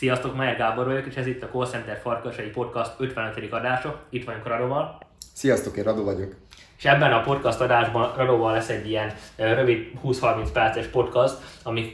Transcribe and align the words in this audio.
Sziasztok, 0.00 0.36
Majer 0.36 0.56
Gábor 0.56 0.86
vagyok, 0.86 1.06
és 1.06 1.14
ez 1.14 1.26
itt 1.26 1.42
a 1.42 1.48
Call 1.48 1.66
Center 1.66 1.98
Farkasai 2.02 2.48
Podcast 2.48 2.92
55. 2.98 3.52
adása. 3.52 4.00
Itt 4.10 4.24
vagyunk 4.24 4.46
Radoval. 4.46 4.98
Sziasztok, 5.32 5.76
én 5.76 5.84
Rado 5.84 6.04
vagyok. 6.04 6.34
És 6.80 6.86
ebben 6.86 7.12
a 7.12 7.20
podcast 7.20 7.60
adásban 7.60 8.12
Radóval 8.16 8.52
lesz 8.52 8.68
egy 8.68 8.88
ilyen 8.90 9.12
rövid 9.36 9.86
20-30 10.04 10.48
perces 10.52 10.86
podcast, 10.86 11.34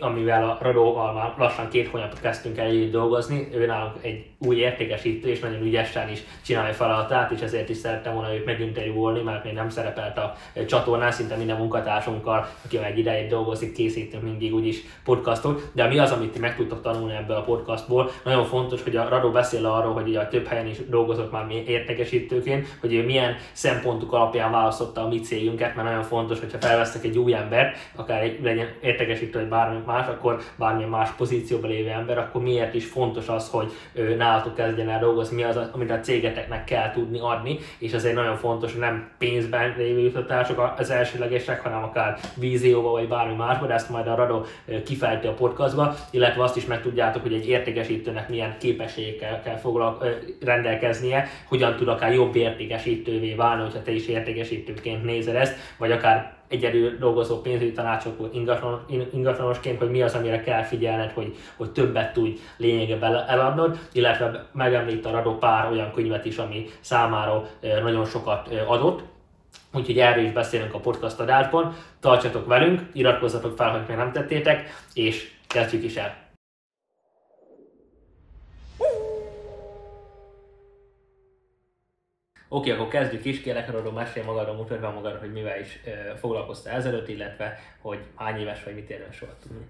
amivel 0.00 0.44
a 0.48 0.58
Radóval 0.60 1.12
már 1.12 1.34
lassan 1.38 1.68
két 1.68 1.88
hónapot 1.88 2.20
kezdtünk 2.20 2.58
el 2.58 2.66
együtt 2.66 2.92
dolgozni. 2.92 3.48
Ő 3.52 3.66
nálunk 3.66 3.94
egy 4.00 4.24
új 4.38 4.56
értékesítő, 4.56 5.28
és 5.28 5.40
nagyon 5.40 5.62
ügyesen 5.62 6.10
is 6.10 6.22
csinálja 6.44 6.72
feladatát, 6.74 7.30
és 7.30 7.40
ezért 7.40 7.68
is 7.68 7.76
szerettem 7.76 8.14
volna 8.14 8.34
őt 8.34 8.44
meginterjúolni, 8.44 9.22
mert 9.22 9.44
még 9.44 9.52
nem 9.52 9.68
szerepelt 9.68 10.18
a 10.18 10.34
csatornán, 10.66 11.10
szinte 11.10 11.36
minden 11.36 11.56
munkatársunkkal, 11.56 12.48
aki 12.64 12.78
egy 12.78 12.98
idejét 12.98 13.28
dolgozik, 13.28 13.72
készítünk 13.72 14.22
mindig 14.22 14.54
úgyis 14.54 14.82
podcastot. 15.04 15.70
De 15.72 15.86
mi 15.86 15.98
az, 15.98 16.10
amit 16.10 16.32
ti 16.32 16.38
meg 16.38 16.56
tudtok 16.56 16.82
tanulni 16.82 17.14
ebből 17.14 17.36
a 17.36 17.42
podcastból? 17.42 18.10
Nagyon 18.24 18.44
fontos, 18.44 18.82
hogy 18.82 18.96
a 18.96 19.08
Radó 19.08 19.30
beszél 19.30 19.66
arról, 19.66 19.92
hogy 19.92 20.16
a 20.16 20.28
több 20.28 20.46
helyen 20.46 20.66
is 20.66 20.76
dolgozott 20.88 21.32
már 21.32 21.46
mi 21.46 21.64
értékesítőként, 21.66 22.66
hogy 22.80 22.94
ő 22.94 23.04
milyen 23.04 23.36
szempontok 23.52 24.12
alapján 24.12 24.50
választotta 24.76 25.04
a 25.04 25.08
mi 25.08 25.20
cégünket, 25.20 25.74
mert 25.74 25.88
nagyon 25.88 26.02
fontos, 26.02 26.38
hogyha 26.38 26.58
felvesztek 26.58 27.04
egy 27.04 27.18
új 27.18 27.34
ember, 27.34 27.74
akár 27.94 28.22
egy 28.22 28.42
legyen 28.42 28.68
értékesítő, 28.82 29.38
vagy 29.38 29.48
bármi 29.48 29.78
más, 29.86 30.06
akkor 30.06 30.40
bármilyen 30.56 30.90
más 30.90 31.10
pozícióban 31.10 31.70
lévő 31.70 31.88
ember, 31.88 32.18
akkor 32.18 32.42
miért 32.42 32.74
is 32.74 32.86
fontos 32.86 33.28
az, 33.28 33.48
hogy 33.50 33.72
nálatok 34.16 34.54
kezdjen 34.54 34.88
el 34.88 34.98
dolgozni, 34.98 35.36
mi 35.36 35.42
az, 35.42 35.58
amit 35.72 35.90
a 35.90 36.00
cégeteknek 36.00 36.64
kell 36.64 36.90
tudni 36.90 37.18
adni, 37.20 37.58
és 37.78 37.92
azért 37.92 38.14
nagyon 38.14 38.36
fontos, 38.36 38.70
hogy 38.70 38.80
nem 38.80 39.08
pénzben 39.18 39.74
lévő 39.76 40.00
jutatások 40.00 40.74
az 40.78 40.90
elsőlegesek, 40.90 41.60
hanem 41.60 41.82
akár 41.82 42.18
vízióba 42.34 42.90
vagy 42.90 43.08
bármi 43.08 43.34
másba, 43.34 43.66
de 43.66 43.74
ezt 43.74 43.90
majd 43.90 44.06
a 44.06 44.14
Rado 44.14 44.42
kifejti 44.84 45.26
a 45.26 45.34
podcastba, 45.34 45.94
illetve 46.10 46.42
azt 46.42 46.56
is 46.56 46.64
megtudjátok, 46.64 47.22
hogy 47.22 47.34
egy 47.34 47.48
értékesítőnek 47.48 48.28
milyen 48.28 48.56
képességekkel 48.58 49.42
kell 49.42 49.56
foglalko- 49.56 50.06
rendelkeznie, 50.44 51.28
hogyan 51.44 51.76
tud 51.76 51.88
akár 51.88 52.12
jobb 52.12 52.36
értékesítővé 52.36 53.34
válni, 53.34 53.62
hogyha 53.62 53.82
te 53.82 53.90
is 53.90 54.06
értékesítőként 54.66 55.04
nézel 55.04 55.36
ezt, 55.36 55.56
vagy 55.78 55.92
akár 55.92 56.34
egyedül 56.48 56.98
dolgozó 56.98 57.40
pénzügyi 57.40 57.72
tanácsok 57.72 58.30
ingatlanosként, 59.12 59.78
hogy 59.78 59.90
mi 59.90 60.02
az, 60.02 60.14
amire 60.14 60.40
kell 60.40 60.62
figyelned, 60.62 61.10
hogy, 61.10 61.36
hogy 61.56 61.70
többet 61.70 62.12
tudj 62.12 62.38
lényegében 62.56 63.14
eladnod, 63.28 63.78
illetve 63.92 64.46
megemlít 64.52 65.06
a 65.06 65.10
Radó 65.10 65.38
pár 65.38 65.70
olyan 65.70 65.92
könyvet 65.92 66.24
is, 66.24 66.36
ami 66.36 66.66
számára 66.80 67.48
nagyon 67.82 68.04
sokat 68.04 68.48
adott, 68.66 69.02
Úgyhogy 69.72 69.98
erről 69.98 70.24
is 70.24 70.32
beszélünk 70.32 70.74
a 70.74 70.78
podcast 70.78 71.20
adásban. 71.20 71.74
Tartsatok 72.00 72.46
velünk, 72.46 72.80
iratkozzatok 72.92 73.56
fel, 73.56 73.70
hogy 73.70 73.80
még 73.88 73.96
nem 73.96 74.12
tettétek, 74.12 74.84
és 74.94 75.32
kezdjük 75.46 75.84
is 75.84 75.96
el. 75.96 76.25
Oké, 82.48 82.70
akkor 82.70 82.88
kezdjük 82.88 83.24
is, 83.24 83.40
kérlek 83.40 83.68
arról 83.68 83.92
mesélj 83.92 84.26
magadról, 84.26 84.56
mutatd 84.56 84.80
be 84.80 84.88
magadról, 84.88 85.20
hogy 85.20 85.32
mivel 85.32 85.60
is 85.60 85.80
foglalkoztál 86.20 86.76
ezelőtt, 86.76 87.08
illetve 87.08 87.58
hogy 87.80 87.98
hány 88.14 88.40
éves 88.40 88.64
vagy, 88.64 88.74
mit 88.74 88.90
érdemes 88.90 89.16
soha 89.16 89.32
tudni. 89.42 89.64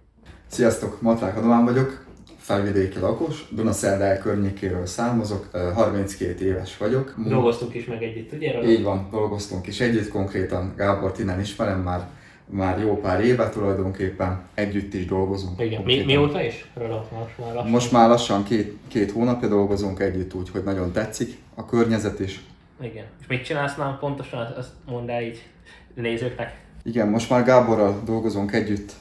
Sziasztok, 0.47 1.01
Matrák 1.01 1.37
Adován 1.37 1.65
vagyok, 1.65 2.05
felvidéki 2.39 2.99
lakos, 2.99 3.49
Dunaszerdel 3.51 4.19
környékéről 4.19 4.87
származok, 4.87 5.49
32 5.75 6.45
éves 6.45 6.77
vagyok. 6.77 7.15
Dolgoztunk 7.29 7.75
is 7.75 7.87
meg 7.87 8.03
együtt, 8.03 8.33
ugye? 8.33 8.63
Így 8.63 8.83
van, 8.83 9.09
dolgoztunk 9.11 9.67
is 9.67 9.81
együtt, 9.81 10.09
konkrétan 10.09 10.75
Gábor 10.77 11.13
innen 11.19 11.41
ismerem 11.41 11.81
már, 11.81 12.09
már 12.47 12.81
jó 12.81 12.97
pár 13.01 13.25
éve 13.25 13.49
tulajdonképpen, 13.49 14.47
együtt 14.55 14.95
is 14.95 15.07
dolgozunk. 15.07 15.61
Igen, 15.61 15.83
mi, 15.83 16.05
mióta 16.05 16.43
is? 16.43 16.71
Most 16.75 17.39
már 17.39 17.55
lassan, 17.55 17.71
most 17.71 17.93
már 17.93 18.09
lassan 18.09 18.45
két, 18.45 18.77
két 18.89 19.11
hónapja 19.11 19.49
dolgozunk 19.49 20.01
együtt, 20.01 20.35
úgyhogy 20.35 20.63
nagyon 20.65 20.93
tetszik 20.93 21.37
a 21.55 21.65
környezet 21.65 22.21
is, 22.21 22.41
igen. 22.81 23.05
És 23.21 23.27
mit 23.27 23.45
csinálsz 23.45 23.77
már 23.77 23.99
pontosan, 23.99 24.53
azt 24.57 24.71
mondd 24.87 25.11
el 25.11 25.23
így 25.23 25.49
nézőknek. 25.95 26.65
Igen, 26.83 27.09
most 27.09 27.31
már 27.31 27.45
Gáborral 27.45 28.03
dolgozunk 28.05 28.53
együtt 28.53 28.93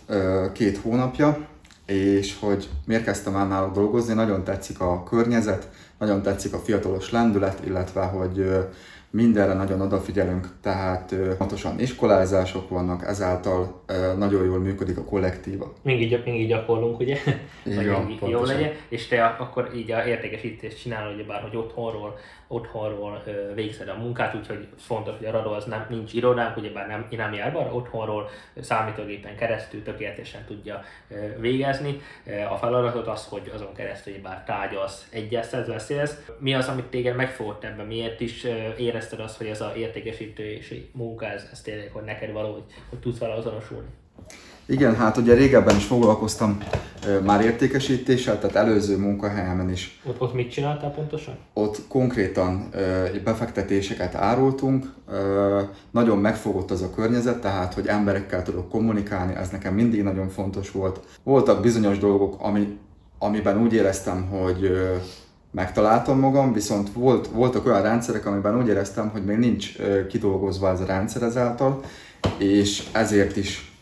két 0.54 0.78
hónapja, 0.78 1.48
és 1.86 2.38
hogy 2.40 2.70
miért 2.86 3.04
kezdtem 3.04 3.36
el 3.36 3.48
náluk 3.48 3.74
dolgozni, 3.74 4.14
nagyon 4.14 4.44
tetszik 4.44 4.80
a 4.80 5.04
környezet, 5.04 5.70
nagyon 6.00 6.22
tetszik 6.22 6.54
a 6.54 6.60
fiatalos 6.60 7.12
lendület, 7.12 7.66
illetve 7.66 8.02
hogy 8.02 8.50
mindenre 9.16 9.54
nagyon 9.54 9.82
odafigyelünk, 9.82 10.48
tehát 10.62 11.16
pontosan 11.38 11.80
iskolázások 11.80 12.70
vannak, 12.70 13.08
ezáltal 13.08 13.84
nagyon 14.18 14.46
jól 14.46 14.60
működik 14.60 14.98
a 14.98 15.04
kollektíva. 15.04 15.74
Mindig, 15.82 16.22
mindig 16.26 16.48
gyakorlunk, 16.48 17.00
ugye? 17.00 17.18
Igen, 17.64 18.18
hogy 18.20 18.30
jó 18.30 18.44
legyen, 18.44 18.72
és 18.90 19.08
te 19.08 19.26
akkor 19.26 19.72
így 19.76 19.92
a 19.92 20.06
értékesítést 20.06 20.82
csinálod, 20.82 21.14
ugye 21.14 21.24
bár, 21.24 21.42
hogy 21.42 21.56
otthonról 21.56 22.18
otthonról 22.48 23.24
végzed 23.56 23.88
a 23.88 23.98
munkát, 23.98 24.36
úgyhogy 24.36 24.68
fontos, 24.78 25.18
hogy 25.18 25.26
a 25.26 25.32
Rado 25.32 25.52
az 25.52 25.66
nem, 25.66 25.86
nincs 25.90 26.14
irodánk, 26.14 26.58
ugyebár 26.58 26.88
nem, 26.88 27.08
nem 27.10 27.34
jár 27.34 27.54
be, 27.54 27.70
otthonról 27.72 28.30
számítógépen 28.62 29.36
keresztül 29.36 29.84
tökéletesen 29.84 30.42
tudja 30.48 30.82
végezni. 31.40 32.02
A 32.50 32.56
feladatot 32.56 33.08
az, 33.08 33.26
hogy 33.26 33.52
azon 33.56 33.74
keresztül 33.74 34.22
bár 34.24 34.44
tárgyalsz, 34.44 35.08
egyeztetsz, 35.12 35.68
beszélsz. 35.68 36.26
Mi 36.40 36.54
az, 36.54 36.68
amit 36.68 36.86
téged 36.86 37.16
megfogott 37.16 37.64
ebben? 37.64 37.86
Miért 37.86 38.22
is 38.22 38.48
érezted 39.06 39.26
azt, 39.26 39.38
hogy 39.38 39.48
ez 39.48 39.62
a 39.62 39.74
értékesítési 39.78 40.90
munka, 40.94 41.26
ez, 41.26 41.44
ez 41.52 41.62
tényleg, 41.62 41.90
hogy 41.94 42.04
neked 42.04 42.32
valahogy, 42.32 42.64
hogy 42.90 43.00
tudsz 43.00 43.18
vele 43.18 43.34
azonosulni? 43.34 43.88
Igen, 44.66 44.96
hát 44.96 45.18
ugye 45.18 45.34
régebben 45.34 45.76
is 45.76 45.86
foglalkoztam 45.86 46.58
már 47.24 47.42
értékesítéssel, 47.42 48.40
tehát 48.40 48.56
előző 48.56 48.98
munkahelyemen 48.98 49.72
is. 49.72 50.02
Ott, 50.06 50.22
ott 50.22 50.34
mit 50.34 50.52
csináltál 50.52 50.92
pontosan? 50.92 51.38
Ott 51.54 51.82
konkrétan 51.88 52.70
befektetéseket 53.24 54.16
árultunk, 54.16 54.94
nagyon 55.92 56.18
megfogott 56.18 56.72
az 56.72 56.82
a 56.82 56.90
környezet, 56.90 57.42
tehát 57.42 57.74
hogy 57.74 57.88
emberekkel 57.88 58.44
tudok 58.44 58.70
kommunikálni, 58.70 59.36
ez 59.36 59.50
nekem 59.50 59.74
mindig 59.74 60.04
nagyon 60.04 60.30
fontos 60.30 60.72
volt. 60.72 61.00
Voltak 61.24 61.62
bizonyos 61.62 61.98
dolgok, 61.98 62.36
ami, 62.40 62.78
amiben 63.20 63.62
úgy 63.62 63.74
éreztem, 63.74 64.26
hogy 64.26 64.72
megtaláltam 65.56 66.20
magam, 66.20 66.54
viszont 66.54 66.94
volt, 66.94 67.28
voltak 67.28 67.66
olyan 67.66 67.82
rendszerek, 67.82 68.26
amiben 68.26 68.58
úgy 68.58 68.68
éreztem, 68.68 69.10
hogy 69.10 69.26
még 69.26 69.38
nincs 69.38 69.76
kidolgozva 70.08 70.70
ez 70.70 70.80
a 70.80 70.86
rendszer 70.86 71.22
ezáltal, 71.22 71.82
és 72.38 72.84
ezért 72.94 73.36
is 73.36 73.76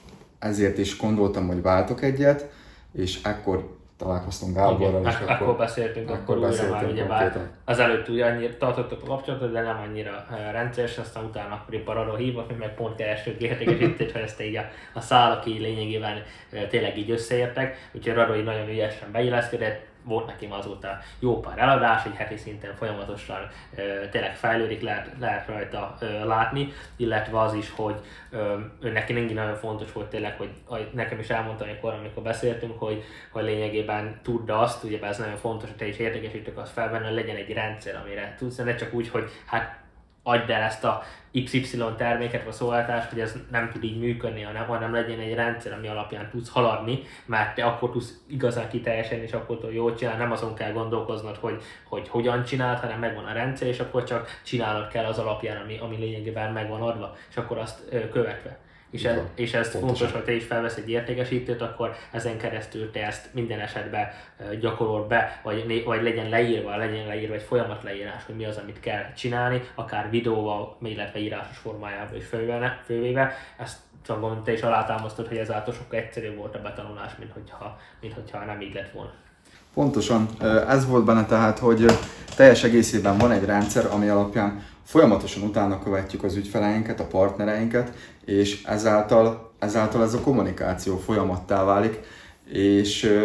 ezért 0.44 0.78
is 0.78 0.98
gondoltam, 0.98 1.48
hogy 1.48 1.62
váltok 1.62 2.02
egyet, 2.02 2.52
és 2.94 3.20
ekkor 3.24 3.82
találkoztunk 3.98 4.56
Gáborral. 4.56 5.00
Igen, 5.00 5.12
és 5.12 5.16
akkor, 5.16 5.32
akkor 5.32 5.58
beszéltünk, 5.58 6.10
akkor, 6.10 6.38
akkor 6.38 6.50
újra 6.50 6.70
már 6.70 6.86
ugye 6.86 7.06
bár 7.06 7.50
az 7.66 7.80
előtt 7.80 8.10
ugye 8.10 8.26
annyira 8.26 8.58
tartottuk 8.58 9.02
a 9.04 9.06
kapcsolatot, 9.06 9.52
de 9.52 9.62
nem 9.62 9.78
annyira 9.90 10.26
uh, 10.30 10.52
rendszeres, 10.52 10.98
aztán 10.98 11.24
utána 11.24 11.54
akkor 11.54 11.74
épp 11.74 11.88
arra 11.88 12.16
hívok, 12.16 12.48
hogy 12.48 12.58
meg 12.58 12.74
pont 12.74 12.96
kerestük 12.96 13.42
értékesítést, 13.42 14.12
hogy 14.12 14.22
ezt 14.22 14.42
így 14.42 14.56
a, 14.56 14.64
a 14.94 15.00
szálak 15.00 15.46
így 15.46 15.60
lényegében 15.60 16.24
tényleg 16.70 16.98
így 16.98 17.12
összeértek, 17.12 17.90
úgyhogy 17.92 18.14
Rado 18.14 18.42
nagyon 18.42 18.70
ügyesen 18.70 19.12
beilleszkedett, 19.12 19.86
volt 20.04 20.26
nekem 20.26 20.52
azóta 20.52 21.00
jó 21.20 21.40
pár 21.40 21.58
eladás, 21.58 22.06
egy 22.06 22.16
heti 22.16 22.38
szinten 22.38 22.76
folyamatosan 22.76 23.48
ö, 23.76 24.10
tényleg 24.12 24.36
fejlődik, 24.36 24.82
lehet, 24.82 25.10
lehet 25.20 25.48
rajta 25.48 25.98
ö, 26.00 26.26
látni, 26.26 26.74
illetve 26.96 27.40
az 27.40 27.54
is, 27.54 27.72
hogy 27.76 27.96
ö, 28.30 28.58
neki 28.80 29.14
mindig 29.14 29.36
nagyon 29.36 29.56
fontos 29.56 29.92
volt 29.92 30.10
tényleg, 30.10 30.38
hogy, 30.38 30.52
hogy 30.66 30.90
nekem 30.94 31.20
is 31.20 31.30
elmondtam 31.30 31.68
amikor, 31.68 31.94
amikor 31.94 32.24
beszéltünk, 32.24 32.80
hogy, 32.80 33.04
hogy 33.32 33.44
lényegében 33.44 34.20
tudd 34.24 34.52
azt, 34.52 34.84
ugye 34.84 35.02
ez 35.02 35.18
nagyon 35.18 35.38
fontos, 35.38 35.70
hogy 35.70 35.78
te 35.78 35.88
is 35.88 35.98
értékesítők 35.98 36.58
azt 36.58 36.72
felvenni, 36.72 37.06
hogy 37.06 37.16
legyen 37.16 37.36
egy 37.36 37.54
rendszer, 37.54 37.96
amire 37.96 38.36
tudsz, 38.38 38.56
ne 38.56 38.76
csak 38.76 38.94
úgy, 38.94 39.10
hogy 39.10 39.30
hát 39.46 39.83
adj 40.24 40.52
el 40.52 40.62
ezt 40.62 40.84
a 40.84 41.04
XY 41.44 41.84
terméket 41.98 42.44
vagy 42.44 42.54
szolgáltást, 42.54 43.10
hogy 43.10 43.20
ez 43.20 43.36
nem 43.52 43.70
tud 43.72 43.84
így 43.84 44.00
működni, 44.00 44.42
hanem, 44.42 44.66
hanem 44.66 44.94
legyen 44.94 45.20
egy 45.20 45.34
rendszer, 45.34 45.74
ami 45.74 45.88
alapján 45.88 46.30
tudsz 46.30 46.50
haladni, 46.50 47.00
mert 47.26 47.56
te 47.56 47.66
akkor 47.66 47.92
tudsz 47.92 48.14
igazán 48.28 48.70
kiteljesedni, 48.70 49.24
és 49.24 49.34
akkor 49.34 49.58
tudod 49.58 49.74
jól 49.74 49.96
csinálni, 49.96 50.20
nem 50.20 50.32
azon 50.32 50.56
kell 50.56 50.72
gondolkoznod, 50.72 51.36
hogy, 51.36 51.62
hogy 51.84 52.08
hogyan 52.08 52.44
csináld, 52.44 52.80
hanem 52.80 53.00
megvan 53.00 53.26
a 53.26 53.34
rendszer, 53.34 53.68
és 53.68 53.80
akkor 53.80 54.04
csak 54.04 54.40
csinálnod 54.44 54.88
kell 54.88 55.06
az 55.06 55.20
alapján, 55.20 55.62
ami, 55.62 55.78
ami 55.78 55.96
lényegében 55.96 56.52
megvan 56.52 56.82
adva, 56.82 57.16
és 57.30 57.38
akkor 57.38 57.58
azt 57.58 57.90
követve 58.12 58.60
és, 58.94 59.04
ez, 59.04 59.20
és 59.36 59.54
ez 59.54 59.70
fontos, 59.70 60.12
hogy 60.12 60.24
te 60.24 60.32
is 60.32 60.44
felvesz 60.44 60.78
egy 60.78 60.90
értékesítőt, 60.90 61.62
akkor 61.62 61.96
ezen 62.12 62.38
keresztül 62.38 62.92
te 62.92 63.06
ezt 63.06 63.34
minden 63.34 63.60
esetben 63.60 64.08
gyakorol 64.60 65.08
be, 65.08 65.40
vagy, 65.44 65.84
vagy 65.86 66.04
legyen 66.04 66.30
leírva, 66.30 66.78
legyen 66.78 67.08
leírva 67.08 67.34
egy 67.34 67.42
folyamat 67.42 67.84
leírás, 67.84 68.26
hogy 68.26 68.36
mi 68.36 68.46
az, 68.46 68.58
amit 68.58 68.80
kell 68.80 69.14
csinálni, 69.14 69.62
akár 69.76 70.10
videóval, 70.10 70.78
illetve 70.82 71.20
írásos 71.20 71.58
formájában 71.58 72.16
is 72.16 72.26
fővéve, 72.26 72.82
fővéve. 72.86 73.36
Ezt 73.58 73.78
tudom, 74.04 74.44
te 74.44 74.52
is 74.52 74.62
alátámasztod, 74.62 75.28
hogy 75.28 75.38
ezáltal 75.38 75.74
sokkal 75.74 76.00
egyszerűbb 76.00 76.36
volt 76.36 76.56
a 76.56 76.62
betanulás, 76.62 77.12
mint 77.20 77.32
hogyha, 77.32 77.80
mint 78.02 78.14
hogyha 78.14 78.46
nem 78.46 78.62
így 78.62 78.74
lett 78.74 78.92
volna. 78.92 79.14
Pontosan, 79.74 80.30
ez 80.68 80.88
volt 80.88 81.06
benne 81.06 81.26
tehát, 81.26 81.60
hogy 81.60 81.86
teljes 82.36 82.64
egészében 82.64 83.18
van 83.18 83.32
egy 83.32 83.46
rendszer, 83.46 83.88
ami 83.92 84.08
alapján 84.08 84.64
folyamatosan 84.84 85.44
utána 85.44 85.84
követjük 85.84 86.24
az 86.24 86.36
ügyfeleinket, 86.36 87.00
a 87.00 87.06
partnereinket, 87.06 87.94
és 88.26 88.64
ezáltal, 88.64 89.52
ezáltal 89.60 90.04
ez 90.04 90.14
a 90.14 90.20
kommunikáció 90.22 90.98
folyamattá 90.98 91.64
válik, 91.64 92.00
és 92.46 93.20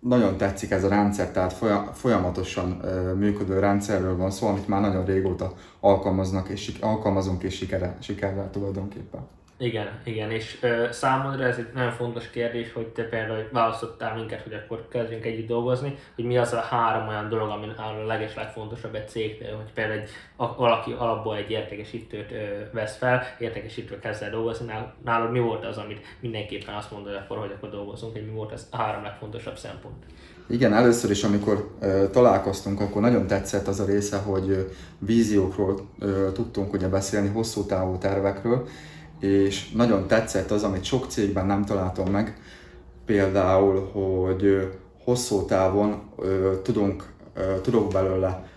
nagyon 0.00 0.36
tetszik 0.36 0.70
ez 0.70 0.84
a 0.84 0.88
rendszer, 0.88 1.30
tehát 1.30 1.56
folyamatosan 1.92 2.82
működő 3.16 3.58
rendszerről 3.58 4.16
van 4.16 4.30
szó, 4.30 4.46
amit 4.46 4.68
már 4.68 4.80
nagyon 4.80 5.04
régóta 5.04 5.52
alkalmaznak 5.80 6.48
és 6.48 6.72
alkalmazunk 6.80 7.42
és 7.42 7.54
sikerrel, 7.54 7.96
sikerrel 8.00 8.50
tulajdonképpen. 8.50 9.37
Igen, 9.60 9.88
igen, 10.04 10.30
és 10.30 10.58
ö, 10.60 10.86
számodra 10.90 11.44
ez 11.44 11.56
egy 11.56 11.68
nagyon 11.74 11.92
fontos 11.92 12.30
kérdés, 12.30 12.72
hogy 12.72 12.86
te 12.86 13.02
például 13.02 13.48
választottál 13.52 14.14
minket, 14.14 14.42
hogy 14.42 14.52
akkor 14.52 14.88
kezdjünk 14.88 15.24
együtt 15.24 15.46
dolgozni, 15.46 15.98
hogy 16.14 16.24
mi 16.24 16.38
az 16.38 16.52
a 16.52 16.60
három 16.60 17.08
olyan 17.08 17.28
dolog, 17.28 17.48
ami 17.48 17.66
a 17.76 18.06
leges 18.06 18.34
legfontosabb 18.34 18.94
egy 18.94 19.08
cégnél, 19.08 19.56
hogy 19.56 19.72
például 19.74 20.00
egy, 20.00 20.08
a, 20.36 20.56
valaki 20.56 20.92
alapból 20.98 21.36
egy 21.36 21.50
értékesítőt 21.50 22.32
ö, 22.32 22.36
vesz 22.72 22.96
fel, 22.96 23.22
értékesítőt 23.38 24.00
kezd 24.00 24.22
el 24.22 24.30
dolgozni, 24.30 24.66
nál, 24.66 24.94
nálad 25.04 25.30
mi 25.30 25.38
volt 25.38 25.64
az, 25.64 25.76
amit 25.76 26.00
mindenképpen 26.20 26.74
azt 26.74 26.90
mondod 26.90 27.14
akkor, 27.14 27.38
hogy 27.38 27.52
akkor 27.56 27.70
dolgozunk, 27.70 28.12
hogy 28.12 28.26
mi 28.26 28.32
volt 28.32 28.52
az 28.52 28.66
a 28.70 28.76
három 28.76 29.02
legfontosabb 29.02 29.56
szempont? 29.56 30.04
Igen, 30.48 30.74
először 30.74 31.10
is, 31.10 31.24
amikor 31.24 31.70
ö, 31.80 32.04
találkoztunk, 32.10 32.80
akkor 32.80 33.02
nagyon 33.02 33.26
tetszett 33.26 33.66
az 33.66 33.80
a 33.80 33.84
része, 33.84 34.18
hogy 34.18 34.50
ö, 34.50 34.60
víziókról 34.98 35.88
ö, 35.98 36.32
tudtunk 36.32 36.72
ugye 36.72 36.88
beszélni, 36.88 37.28
hosszú 37.28 37.66
távú 37.66 37.98
tervekről, 37.98 38.68
és 39.20 39.70
nagyon 39.70 40.06
tetszett 40.06 40.50
az, 40.50 40.62
amit 40.62 40.84
sok 40.84 41.06
cégben 41.06 41.46
nem 41.46 41.64
találtam 41.64 42.10
meg, 42.10 42.40
például, 43.04 43.90
hogy 43.90 44.72
hosszú 45.04 45.44
távon 45.44 46.02
tudunk, 46.62 47.12
tudok 47.62 47.92
belőle 47.92 48.48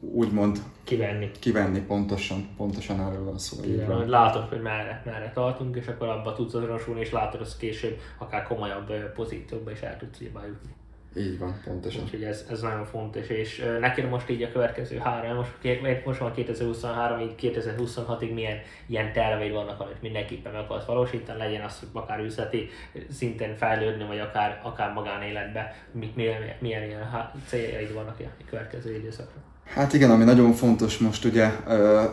úgymond 0.00 0.62
kivenni. 0.84 1.30
Kivenni, 1.38 1.80
pontosan, 1.80 2.48
pontosan 2.56 3.00
erről 3.00 3.24
van 3.24 3.38
szó. 3.38 3.64
Igen, 3.64 3.96
hogy 3.96 4.08
látod, 4.08 4.48
hogy 4.48 4.60
merre, 4.60 5.02
merre 5.04 5.30
tartunk, 5.34 5.76
és 5.76 5.86
akkor 5.86 6.08
abba 6.08 6.34
tudsz 6.34 6.54
azonosulni, 6.54 7.00
és 7.00 7.12
látod, 7.12 7.40
hogy 7.40 7.56
később 7.58 7.98
akár 8.18 8.42
komolyabb 8.42 8.92
pozíciókba 9.14 9.70
is 9.70 9.80
el 9.80 9.96
tudsz 9.96 10.20
jutni. 10.20 10.78
Így 11.16 11.38
van, 11.38 11.60
pontosan. 11.64 12.02
Úgyhogy 12.02 12.22
ez, 12.22 12.44
ez 12.50 12.60
nagyon 12.60 12.84
fontos, 12.84 13.28
és 13.28 13.64
neked 13.80 14.08
most 14.08 14.30
így 14.30 14.42
a 14.42 14.52
következő 14.52 14.98
három, 14.98 15.36
most, 15.36 16.04
most 16.04 16.18
van 16.18 16.32
2023, 16.32 17.20
így 17.20 17.34
2026-ig 17.40 18.34
milyen 18.34 18.58
ilyen 18.86 19.12
terveid 19.12 19.52
vannak, 19.52 19.80
amit 19.80 20.02
mindenképpen 20.02 20.52
meg 20.52 20.60
akarsz 20.60 20.84
valósítani, 20.84 21.38
legyen 21.38 21.64
az, 21.64 21.78
hogy 21.78 21.88
akár 21.92 22.20
üzleti 22.20 22.68
szinten 23.10 23.56
fejlődni, 23.56 24.04
vagy 24.04 24.18
akár, 24.18 24.60
akár 24.62 24.92
magánéletben, 24.92 25.66
mit, 25.92 26.16
milyen, 26.16 26.42
milyen 26.60 26.82
ilyen 26.82 27.30
céljaid 27.46 27.94
vannak 27.94 28.16
a 28.20 28.44
következő 28.50 28.94
időszakra. 28.94 29.40
Hát 29.64 29.92
igen, 29.92 30.10
ami 30.10 30.24
nagyon 30.24 30.52
fontos 30.52 30.98
most 30.98 31.24
ugye, 31.24 31.50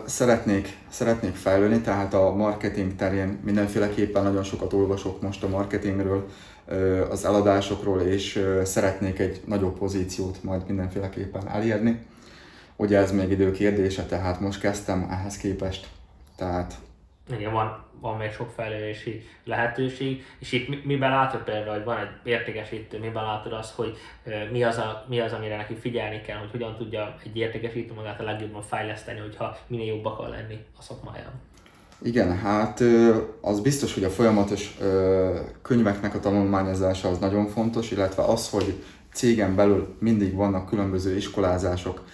szeretnék, 0.06 0.76
szeretnék 0.88 1.34
fejlődni, 1.34 1.80
tehát 1.80 2.14
a 2.14 2.34
marketing 2.34 2.94
terén 2.94 3.40
mindenféleképpen 3.44 4.22
nagyon 4.22 4.42
sokat 4.42 4.72
olvasok 4.72 5.22
most 5.22 5.42
a 5.42 5.48
marketingről, 5.48 6.28
az 7.10 7.24
eladásokról, 7.24 8.00
és 8.00 8.44
szeretnék 8.62 9.18
egy 9.18 9.40
nagyobb 9.46 9.78
pozíciót 9.78 10.42
majd 10.42 10.66
mindenféleképpen 10.66 11.48
elérni. 11.48 12.06
Ugye 12.76 12.98
ez 12.98 13.12
még 13.12 13.30
idő 13.30 13.50
kérdése, 13.50 14.04
tehát 14.04 14.40
most 14.40 14.60
kezdtem 14.60 15.08
ehhez 15.10 15.36
képest. 15.36 15.88
Tehát 16.36 16.74
igen, 17.30 17.52
van, 17.52 17.84
van 18.00 18.16
még 18.16 18.32
sok 18.32 18.50
fejlődési 18.50 19.24
lehetőség, 19.44 20.24
és 20.38 20.52
itt 20.52 20.84
miben 20.84 21.10
látod 21.10 21.42
például, 21.42 21.74
hogy 21.74 21.84
van 21.84 21.98
egy 21.98 22.08
értékesítő, 22.24 22.98
miben 22.98 23.24
látod 23.24 23.52
azt, 23.52 23.74
hogy 23.74 23.96
mi 24.50 24.62
az, 24.62 24.76
a, 24.78 25.04
mi 25.08 25.20
az, 25.20 25.32
amire 25.32 25.56
neki 25.56 25.74
figyelni 25.74 26.20
kell, 26.20 26.38
hogy 26.38 26.50
hogyan 26.50 26.76
tudja 26.76 27.16
egy 27.24 27.36
értékesítő 27.36 27.94
magát 27.94 28.20
a 28.20 28.24
legjobban 28.24 28.62
fejleszteni, 28.62 29.18
hogyha 29.20 29.56
minél 29.66 29.86
jobb 29.86 30.04
akar 30.04 30.28
lenni 30.28 30.64
a 30.78 30.82
szakmájában. 30.82 31.40
Igen, 32.02 32.36
hát 32.36 32.82
az 33.40 33.60
biztos, 33.60 33.94
hogy 33.94 34.04
a 34.04 34.10
folyamatos 34.10 34.78
könyveknek 35.62 36.14
a 36.14 36.20
tanulmányozása 36.20 37.08
az 37.08 37.18
nagyon 37.18 37.46
fontos, 37.46 37.90
illetve 37.90 38.22
az, 38.22 38.50
hogy 38.50 38.82
cégen 39.12 39.54
belül 39.54 39.96
mindig 39.98 40.34
vannak 40.34 40.68
különböző 40.68 41.16
iskolázások, 41.16 42.04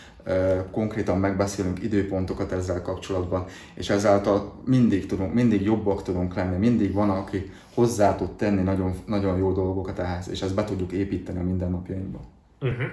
konkrétan 0.71 1.19
megbeszélünk 1.19 1.83
időpontokat 1.83 2.53
ezzel 2.53 2.83
kapcsolatban, 2.83 3.45
és 3.75 3.91
ezáltal 3.91 4.63
mindig, 4.65 5.07
tudunk, 5.07 5.35
mindig 5.35 5.63
jobbak 5.63 6.03
tudunk 6.03 6.35
lenni, 6.35 6.57
mindig 6.57 6.93
van, 6.93 7.11
aki 7.11 7.51
hozzá 7.75 8.17
tud 8.17 8.31
tenni 8.31 8.63
nagyon, 8.63 8.95
nagyon 9.07 9.39
jó 9.39 9.53
dolgokat 9.53 9.99
ehhez, 9.99 10.29
és 10.29 10.43
ezt 10.43 10.55
be 10.55 10.65
tudjuk 10.65 10.93
építeni 10.93 11.39
a 11.39 11.43
mindennapjainkba. 11.43 12.21
Uh-huh. 12.61 12.87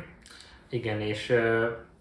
Igen, 0.69 0.99
és 0.99 1.33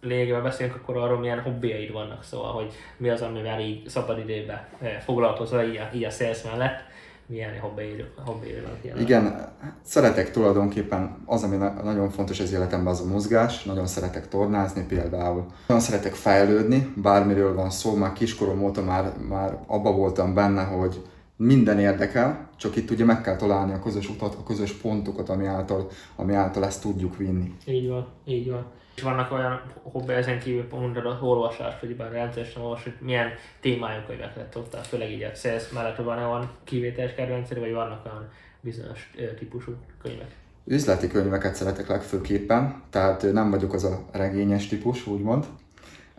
lényegében 0.01 0.43
beszélünk, 0.43 0.77
akkor 0.77 0.97
arról 0.97 1.19
milyen 1.19 1.41
hobbiaid 1.41 1.93
vannak, 1.93 2.25
szóval, 2.25 2.53
hogy 2.53 2.73
mi 2.97 3.09
az, 3.09 3.21
amivel 3.21 3.61
így 3.61 3.89
szabad 3.89 4.19
időben 4.19 4.67
eh, 4.81 5.01
foglalkozol, 5.05 5.63
így 5.63 5.77
a, 5.77 5.91
így 5.95 6.05
a 6.05 6.11
sales 6.11 6.43
mellett, 6.43 6.79
milyen 7.27 7.59
hobbiaid, 7.61 8.05
hobbiaid 8.25 8.63
vannak. 8.63 9.01
Igen, 9.01 9.53
szeretek 9.83 10.31
tulajdonképpen, 10.31 11.23
az, 11.27 11.43
ami 11.43 11.57
nagyon 11.83 12.11
fontos 12.11 12.41
az 12.41 12.53
életemben, 12.53 12.93
az 12.93 13.01
a 13.01 13.07
mozgás, 13.07 13.65
nagyon 13.65 13.87
szeretek 13.87 14.29
tornázni 14.29 14.85
például, 14.89 15.47
nagyon 15.67 15.83
szeretek 15.83 16.15
fejlődni, 16.15 16.93
bármiről 16.97 17.55
van 17.55 17.71
szó, 17.71 17.95
már 17.95 18.13
kiskorom 18.13 18.63
óta 18.63 18.83
már, 18.83 19.13
már 19.29 19.59
abba 19.67 19.93
voltam 19.93 20.35
benne, 20.35 20.63
hogy 20.63 21.03
minden 21.43 21.79
érdekel, 21.79 22.49
csak 22.57 22.77
itt 22.77 22.91
ugye 22.91 23.05
meg 23.05 23.21
kell 23.21 23.37
találni 23.37 23.73
a 23.73 23.83
közös 23.83 24.09
utat, 24.09 24.35
a 24.35 24.43
közös 24.43 24.73
pontokat, 24.73 25.29
ami 25.29 25.47
által, 25.47 25.89
ami 26.17 26.35
által 26.35 26.65
ezt 26.65 26.83
tudjuk 26.83 27.17
vinni. 27.17 27.55
Így 27.67 27.89
van, 27.89 28.07
így 28.25 28.51
van. 28.51 28.67
És 28.97 29.03
vannak 29.03 29.33
olyan 29.33 29.61
hobbi 29.83 30.13
ezen 30.13 30.39
kívül 30.39 30.67
mondod 30.71 31.07
a 31.07 31.19
olvasás, 31.23 31.81
hogy 31.81 31.97
bár 31.97 32.13
rendszeresen 32.13 32.63
olvas, 32.63 32.83
hogy 32.83 32.93
milyen 33.01 33.29
témájú 33.61 34.01
könyveket 34.07 34.51
tudtál, 34.51 34.83
főleg 34.83 35.11
így 35.11 35.23
a 35.23 35.35
sales 35.35 35.71
mellett, 35.71 35.97
van-e 35.97 36.27
olyan 36.27 36.51
kivételes 36.65 37.15
kedvenced, 37.15 37.59
vagy 37.59 37.73
vannak 37.73 38.05
olyan 38.07 38.29
bizonyos 38.61 39.11
típusú 39.39 39.73
könyvek? 40.03 40.37
Üzleti 40.65 41.09
könyveket 41.09 41.55
szeretek 41.55 41.89
legfőképpen, 41.89 42.83
tehát 42.91 43.33
nem 43.33 43.51
vagyok 43.51 43.73
az 43.73 43.85
a 43.85 44.05
regényes 44.13 44.67
típus, 44.67 45.07
úgymond, 45.07 45.47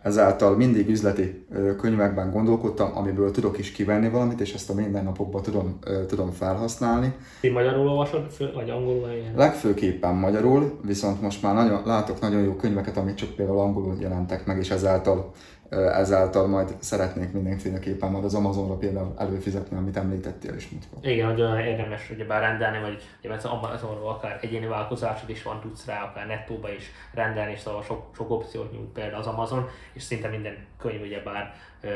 Ezáltal 0.02 0.56
mindig 0.56 0.88
üzleti 0.88 1.46
könyvekben 1.78 2.30
gondolkodtam, 2.30 2.90
amiből 2.94 3.30
tudok 3.30 3.58
is 3.58 3.72
kivenni 3.72 4.08
valamit, 4.08 4.40
és 4.40 4.54
ezt 4.54 4.70
a 4.70 4.74
mindennapokban 4.74 5.42
tudom, 5.42 5.78
tudom 6.06 6.30
felhasználni. 6.30 7.14
Ti 7.40 7.48
magyarul 7.48 7.88
olvasod, 7.88 8.26
vagy 8.54 8.70
angolul? 8.70 9.10
Ilyen? 9.10 9.34
Legfőképpen 9.36 10.14
magyarul, 10.14 10.78
viszont 10.86 11.22
most 11.22 11.42
már 11.42 11.54
nagyon, 11.54 11.82
látok 11.84 12.20
nagyon 12.20 12.42
jó 12.42 12.54
könyveket, 12.54 12.96
amik 12.96 13.14
csak 13.14 13.30
például 13.30 13.58
angolul 13.58 13.96
jelentek 14.00 14.46
meg, 14.46 14.58
és 14.58 14.70
ezáltal 14.70 15.32
ezáltal 15.72 16.46
majd 16.46 16.74
szeretnék 16.78 17.32
mindenféleképpen 17.32 18.10
majd 18.10 18.24
az 18.24 18.34
Amazonra 18.34 18.74
például 18.74 19.14
előfizetni, 19.18 19.76
amit 19.76 19.96
említettél 19.96 20.54
is 20.54 20.68
múltkor. 20.68 21.10
Igen, 21.10 21.40
olyan 21.40 21.58
érdemes 21.58 22.10
ugye 22.10 22.24
bár 22.24 22.40
rendelni, 22.40 22.80
vagy 22.80 23.02
ugye 23.22 23.34
az 23.34 23.44
Amazonról 23.44 24.08
akár 24.08 24.38
egyéni 24.42 24.66
vállalkozásod 24.66 25.30
is 25.30 25.42
van, 25.42 25.60
tudsz 25.60 25.86
rá 25.86 26.02
akár 26.02 26.26
nettóba 26.26 26.70
is 26.70 26.90
rendelni, 27.14 27.56
szóval 27.56 27.82
sok, 27.82 28.02
sok 28.16 28.30
opciót 28.30 28.72
nyújt 28.72 28.92
például 28.92 29.20
az 29.20 29.26
Amazon, 29.26 29.68
és 29.92 30.02
szinte 30.02 30.28
minden 30.28 30.56
könyv 30.78 31.00
ugye 31.00 31.22
bár 31.22 31.54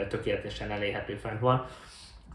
tökéletesen 0.08 0.70
elérhető 0.70 1.14
fent 1.14 1.40
van. 1.40 1.66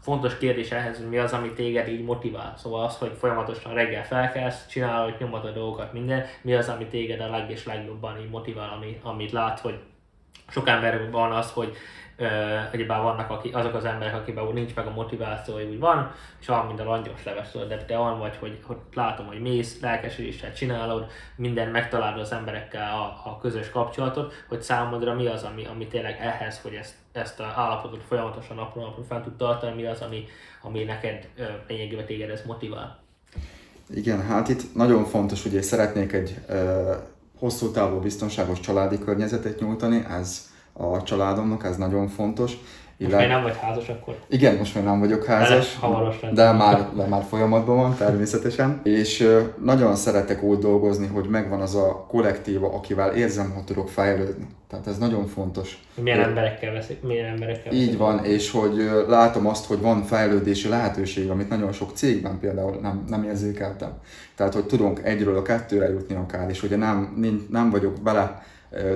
Fontos 0.00 0.38
kérdés 0.38 0.70
ehhez, 0.70 0.96
hogy 0.96 1.08
mi 1.08 1.18
az, 1.18 1.32
ami 1.32 1.52
téged 1.52 1.88
így 1.88 2.04
motivál. 2.04 2.54
Szóval 2.56 2.84
az, 2.84 2.96
hogy 2.96 3.12
folyamatosan 3.18 3.74
reggel 3.74 4.04
felkelsz, 4.04 4.66
csinálod, 4.66 5.14
nyomod 5.18 5.44
a 5.44 5.50
dolgokat, 5.50 5.92
minden, 5.92 6.24
mi 6.42 6.54
az, 6.54 6.68
ami 6.68 6.86
téged 6.86 7.20
a 7.20 7.30
leg 7.30 7.50
és 7.50 7.66
legjobban 7.66 8.20
így 8.20 8.30
motivál, 8.30 8.72
ami, 8.76 9.00
amit 9.02 9.32
lát, 9.32 9.60
hogy 9.60 9.78
sok 10.52 10.68
emberben 10.68 11.10
van 11.10 11.32
az, 11.32 11.52
hogy 11.52 11.76
bár 12.86 13.02
vannak 13.02 13.30
aki, 13.30 13.48
azok 13.48 13.74
az 13.74 13.84
emberek, 13.84 14.14
akikben 14.14 14.46
úgy 14.46 14.54
nincs 14.54 14.74
meg 14.74 14.86
a 14.86 14.90
motiváció, 14.90 15.54
hogy 15.54 15.68
úgy 15.70 15.78
van, 15.78 16.12
és 16.40 16.46
van, 16.46 16.66
mint 16.66 16.80
a 16.80 16.84
langyos 16.84 17.24
leves, 17.24 17.52
de 17.68 17.76
te 17.76 17.98
olyan 17.98 18.18
vagy, 18.18 18.36
hogy, 18.36 18.58
hogy 18.66 18.76
látom, 18.94 19.26
hogy 19.26 19.40
mész, 19.40 19.80
lelkesedéssel 19.80 20.52
csinálod, 20.52 21.06
minden 21.36 21.68
megtalálod 21.68 22.20
az 22.20 22.32
emberekkel 22.32 22.92
a, 22.92 23.30
a 23.30 23.38
közös 23.40 23.70
kapcsolatot, 23.70 24.32
hogy 24.48 24.62
számodra 24.62 25.14
mi 25.14 25.26
az, 25.26 25.42
ami, 25.42 25.66
ami 25.66 25.86
tényleg 25.86 26.18
ehhez, 26.20 26.60
hogy 26.60 26.74
ezt, 26.74 26.94
ezt 27.12 27.40
a 27.40 27.52
állapotot 27.56 28.02
folyamatosan 28.08 28.56
napról 28.56 28.84
napról 28.84 29.04
fel 29.08 29.22
tud 29.22 29.36
tartani, 29.36 29.74
mi 29.74 29.86
az, 29.86 30.00
ami, 30.00 30.24
ami 30.62 30.84
neked 30.84 31.28
lényegében 31.68 32.06
téged 32.06 32.30
ez 32.30 32.42
motivál. 32.46 33.00
Igen, 33.94 34.22
hát 34.22 34.48
itt 34.48 34.74
nagyon 34.74 35.04
fontos, 35.04 35.42
hogy 35.42 35.62
szeretnék 35.62 36.12
egy 36.12 36.38
hosszú 37.42 37.70
távú 37.70 37.98
biztonságos 37.98 38.60
családi 38.60 38.98
környezetet 38.98 39.60
nyújtani, 39.60 40.06
ez 40.10 40.50
a 40.72 41.02
családomnak, 41.02 41.64
ez 41.64 41.76
nagyon 41.76 42.08
fontos. 42.08 42.52
Most 43.02 43.16
még 43.16 43.28
nem 43.28 43.42
vagy 43.42 43.56
házas 43.60 43.88
akkor? 43.88 44.16
Igen, 44.28 44.56
most 44.56 44.74
még 44.74 44.84
nem 44.84 45.00
vagyok 45.00 45.24
házas, 45.24 45.78
de, 46.20 46.30
de 46.32 46.52
már, 46.52 46.88
de 46.96 47.06
már 47.06 47.22
folyamatban 47.28 47.76
van 47.76 47.96
természetesen. 47.96 48.80
És 48.82 49.28
nagyon 49.64 49.96
szeretek 49.96 50.42
úgy 50.42 50.58
dolgozni, 50.58 51.06
hogy 51.06 51.28
megvan 51.28 51.60
az 51.60 51.74
a 51.74 52.06
kollektíva, 52.08 52.74
akivel 52.74 53.12
érzem, 53.14 53.50
hogy 53.50 53.64
tudok 53.64 53.88
fejlődni. 53.88 54.46
Tehát 54.72 54.86
ez 54.86 54.98
nagyon 54.98 55.26
fontos. 55.26 55.82
Milyen 55.94 56.18
é, 56.18 56.22
emberekkel 56.22 56.72
veszik, 56.72 57.02
milyen 57.02 57.32
emberekkel 57.32 57.72
Így 57.72 57.96
van, 57.96 58.24
és 58.24 58.50
hogy 58.50 58.90
látom 59.08 59.46
azt, 59.46 59.66
hogy 59.66 59.80
van 59.80 60.02
fejlődési 60.02 60.68
lehetőség, 60.68 61.30
amit 61.30 61.48
nagyon 61.48 61.72
sok 61.72 61.90
cégben 61.94 62.38
például 62.40 62.78
nem, 62.82 63.04
nem 63.08 63.24
érzékeltem. 63.24 63.92
Tehát, 64.34 64.54
hogy 64.54 64.64
tudunk 64.64 65.00
egyről 65.04 65.36
a 65.36 65.42
kettőre 65.42 65.88
jutni 65.88 66.14
akár, 66.14 66.48
és 66.48 66.62
ugye 66.62 66.76
nem, 66.76 67.16
nem 67.50 67.70
vagyok 67.70 68.00
bele 68.02 68.42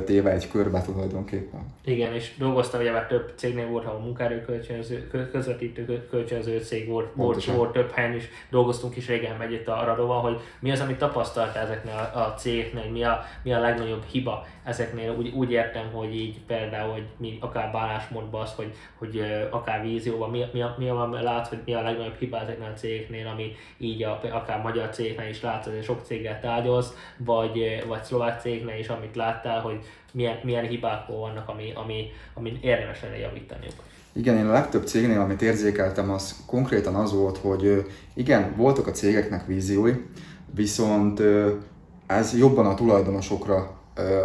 téve 0.05 0.31
egy 0.31 0.51
körbe 0.51 0.83
tulajdonképpen. 0.83 1.61
Igen, 1.85 2.13
és 2.13 2.35
dolgoztam 2.39 2.81
ugye 2.81 2.93
már 2.93 3.07
több 3.07 3.33
cégnél 3.35 3.67
volt, 3.67 3.85
ha 3.85 3.93
például 3.93 3.99
munkaerő 3.99 4.43
kölcsönző, 4.43 5.29
közvetítő 5.33 6.07
kölcsönző 6.11 6.59
cég 6.59 6.89
volt, 6.89 7.11
volt, 7.15 7.45
volt, 7.45 7.73
több 7.73 7.91
helyen 7.91 8.15
is 8.15 8.29
dolgoztunk 8.51 8.97
is 8.97 9.07
régen 9.07 9.37
megy 9.37 9.53
itt 9.53 9.69
a 9.69 9.85
Radóval, 9.85 10.21
hogy 10.21 10.41
mi 10.61 10.71
az, 10.71 10.81
amit 10.81 10.99
tapasztalt 10.99 11.57
ezeknél 11.57 12.11
a, 12.15 12.19
a 12.19 12.35
cégeknél, 12.35 12.91
mi 12.91 13.05
a, 13.05 13.25
mi 13.43 13.53
a 13.53 13.61
legnagyobb 13.61 14.05
hiba 14.05 14.47
ezeknél. 14.65 15.15
Úgy, 15.19 15.29
úgy 15.29 15.51
értem, 15.51 15.91
hogy 15.93 16.15
így 16.15 16.41
például, 16.47 16.93
hogy 16.93 17.07
mi 17.17 17.39
akár 17.41 17.73
bánásmódban 17.73 18.41
az, 18.41 18.53
hogy, 18.55 18.73
hogy 18.99 19.23
akár 19.51 19.83
vízióban, 19.83 20.31
mi, 20.31 20.45
mi, 20.53 20.63
mi 20.79 20.89
a, 20.89 21.09
lát, 21.23 21.49
hogy 21.49 21.59
mi 21.65 21.75
a 21.75 21.83
legnagyobb 21.83 22.19
hiba 22.19 22.41
ezeknél 22.41 22.71
a 22.75 22.79
cégeknél, 22.79 23.27
ami 23.27 23.53
így 23.79 24.03
a, 24.03 24.21
akár 24.33 24.63
magyar 24.63 24.89
cégeknél 24.89 25.29
is 25.29 25.43
látsz, 25.43 25.65
hogy 25.67 25.83
sok 25.83 26.01
céggel 26.03 26.41
tárgyalsz, 26.41 26.95
vagy, 27.17 27.85
vagy 27.89 28.03
szlovák 28.03 28.41
cégnél 28.41 28.79
is, 28.79 28.89
amit 28.89 29.17
láttál, 29.17 29.61
hogy 29.67 29.81
milyen, 30.13 30.37
milyen 30.45 30.65
hibák 30.65 31.07
vannak, 31.07 31.49
ami, 31.49 31.73
ami, 31.75 32.11
ami 32.35 32.59
érdemes 32.63 33.03
lenne 33.03 33.19
javítaniuk. 33.19 33.75
Igen, 34.13 34.37
én 34.37 34.47
a 34.47 34.53
legtöbb 34.53 34.87
cégnél, 34.87 35.21
amit 35.21 35.43
érzékeltem, 35.43 36.11
az 36.11 36.43
konkrétan 36.47 36.95
az 36.95 37.13
volt, 37.13 37.37
hogy 37.37 37.87
igen, 38.15 38.55
voltak 38.57 38.87
a 38.87 38.91
cégeknek 38.91 39.47
víziói, 39.47 39.93
viszont 40.55 41.23
ez 42.07 42.39
jobban 42.39 42.67
a 42.67 42.75
tulajdonosokra, 42.75 43.75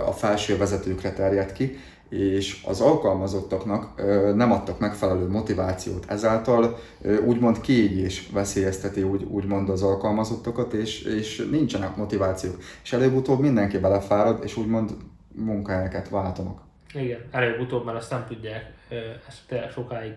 a 0.06 0.12
felső 0.12 0.58
vezetőkre 0.58 1.14
terjed 1.14 1.54
ki, 1.54 1.78
és 2.10 2.64
az 2.68 2.82
alkalmazottaknak 2.82 4.02
nem 4.36 4.52
adtak 4.52 4.80
megfelelő 4.80 5.30
motivációt. 5.30 6.06
Ezáltal 6.08 6.78
úgymond 7.26 7.62
kiégés 7.62 8.30
veszélyezteti 8.34 9.04
úgy, 9.04 9.24
úgymond 9.24 9.70
az 9.70 9.82
alkalmazottakat, 9.82 10.74
és, 10.74 11.02
és 11.02 11.48
nincsenek 11.52 11.96
motivációk. 11.96 12.56
És 12.84 12.94
előbb-utóbb 12.94 13.40
mindenki 13.40 13.78
belefárad, 13.78 14.44
és 14.44 14.58
úgymond 14.58 14.92
munkahelyeket 15.36 16.10
váltanak. 16.10 16.62
Igen, 16.94 17.20
előbb-utóbb, 17.32 17.86
mert 17.86 17.98
azt 17.98 18.10
nem 18.10 18.26
tudják 18.28 18.72
ezt 19.28 19.72
sokáig 19.72 20.14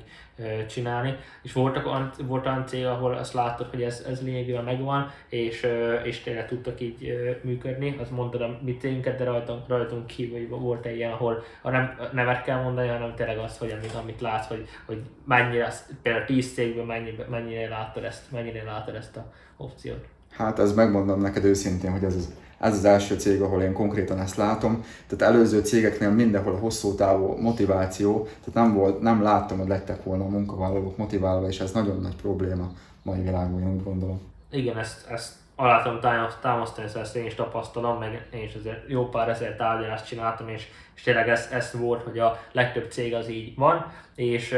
csinálni. 0.68 1.16
És 1.42 1.52
voltak 1.52 1.87
olyan, 1.87 2.12
volt 2.26 2.47
olyan 2.47 2.66
cég, 2.66 2.85
ahol 2.85 3.14
azt 3.14 3.33
láttad, 3.33 3.71
hogy 3.71 3.83
ez, 3.83 4.04
ez 4.09 4.23
lényegében 4.23 4.64
megvan, 4.64 5.11
és, 5.28 5.66
és 6.04 6.23
tényleg 6.23 6.49
tudtak 6.49 6.80
így 6.80 7.12
működni. 7.42 7.97
Azt 8.00 8.11
mondtad 8.11 8.40
a 8.40 8.59
mi 8.62 8.76
cégünket, 8.76 9.18
de 9.18 9.25
rajtunk, 9.25 9.68
rajtunk 9.68 10.06
kívül 10.06 10.49
volt 10.49 10.87
egy 10.87 10.97
ilyen, 10.97 11.12
ahol 11.12 11.42
a 11.62 11.71
nem 11.71 11.97
nevet 12.12 12.42
kell 12.42 12.62
mondani, 12.62 12.88
hanem 12.88 13.14
tényleg 13.14 13.38
azt, 13.38 13.59
hogy 13.59 13.71
amit, 13.71 13.94
amit 13.94 14.21
látsz, 14.21 14.47
hogy, 14.47 14.68
hogy 14.87 15.02
mennyire, 15.25 15.73
például 16.02 16.25
10 16.25 16.54
cégben 16.54 16.87
mennyire, 16.87 17.26
mennyire 17.28 17.68
láttad 17.68 18.04
ezt, 18.04 18.33
mennyire 18.33 18.62
láttad 18.62 18.94
ezt 18.94 19.16
a 19.16 19.33
opciót. 19.56 20.06
Hát 20.30 20.59
ez 20.59 20.75
megmondom 20.75 21.21
neked 21.21 21.44
őszintén, 21.44 21.90
hogy 21.90 22.04
ez 22.04 22.14
az 22.14 22.35
ez 22.64 22.76
az 22.76 22.85
első 22.85 23.18
cég, 23.18 23.42
ahol 23.42 23.62
én 23.62 23.73
konkrétan 23.73 24.21
ezt 24.21 24.37
látom. 24.37 24.85
Tehát 25.06 25.35
előző 25.35 25.61
cégeknél 25.61 26.11
mindenhol 26.11 26.54
a 26.54 26.59
hosszú 26.59 26.94
távú 26.94 27.37
motiváció, 27.40 28.23
tehát 28.25 28.54
nem, 28.54 28.75
volt, 28.75 29.00
nem 29.00 29.23
láttam, 29.23 29.59
hogy 29.59 29.68
lettek 29.68 30.02
volna 30.02 30.25
a 30.25 30.28
munkavállalók 30.28 30.97
motiválva, 30.97 31.47
és 31.47 31.61
ez 31.61 31.73
nagyon 31.73 32.00
nagy 32.00 32.16
probléma 32.16 32.71
mai 33.02 33.21
világban, 33.21 33.61
én 33.61 33.75
úgy 33.75 33.83
gondolom. 33.83 34.21
Igen, 34.50 34.78
ezt, 34.78 35.06
ezt 35.11 35.33
alá 35.56 35.83
tudom 35.83 36.00
támasztani, 36.40 36.88
ezt 36.94 37.16
én 37.16 37.26
is 37.26 37.35
tapasztalom, 37.35 37.99
meg 37.99 38.26
én 38.33 38.42
is 38.42 38.54
azért 38.54 38.88
jó 38.88 39.09
pár 39.09 39.28
ezer 39.28 39.56
tárgyalást 39.56 40.06
csináltam, 40.06 40.49
és, 40.49 40.66
és 40.95 41.03
tényleg 41.03 41.29
ez, 41.29 41.49
ez 41.53 41.79
volt, 41.79 42.03
hogy 42.03 42.19
a 42.19 42.41
legtöbb 42.53 42.91
cég 42.91 43.15
az 43.15 43.29
így 43.29 43.55
van, 43.57 43.93
és, 44.15 44.57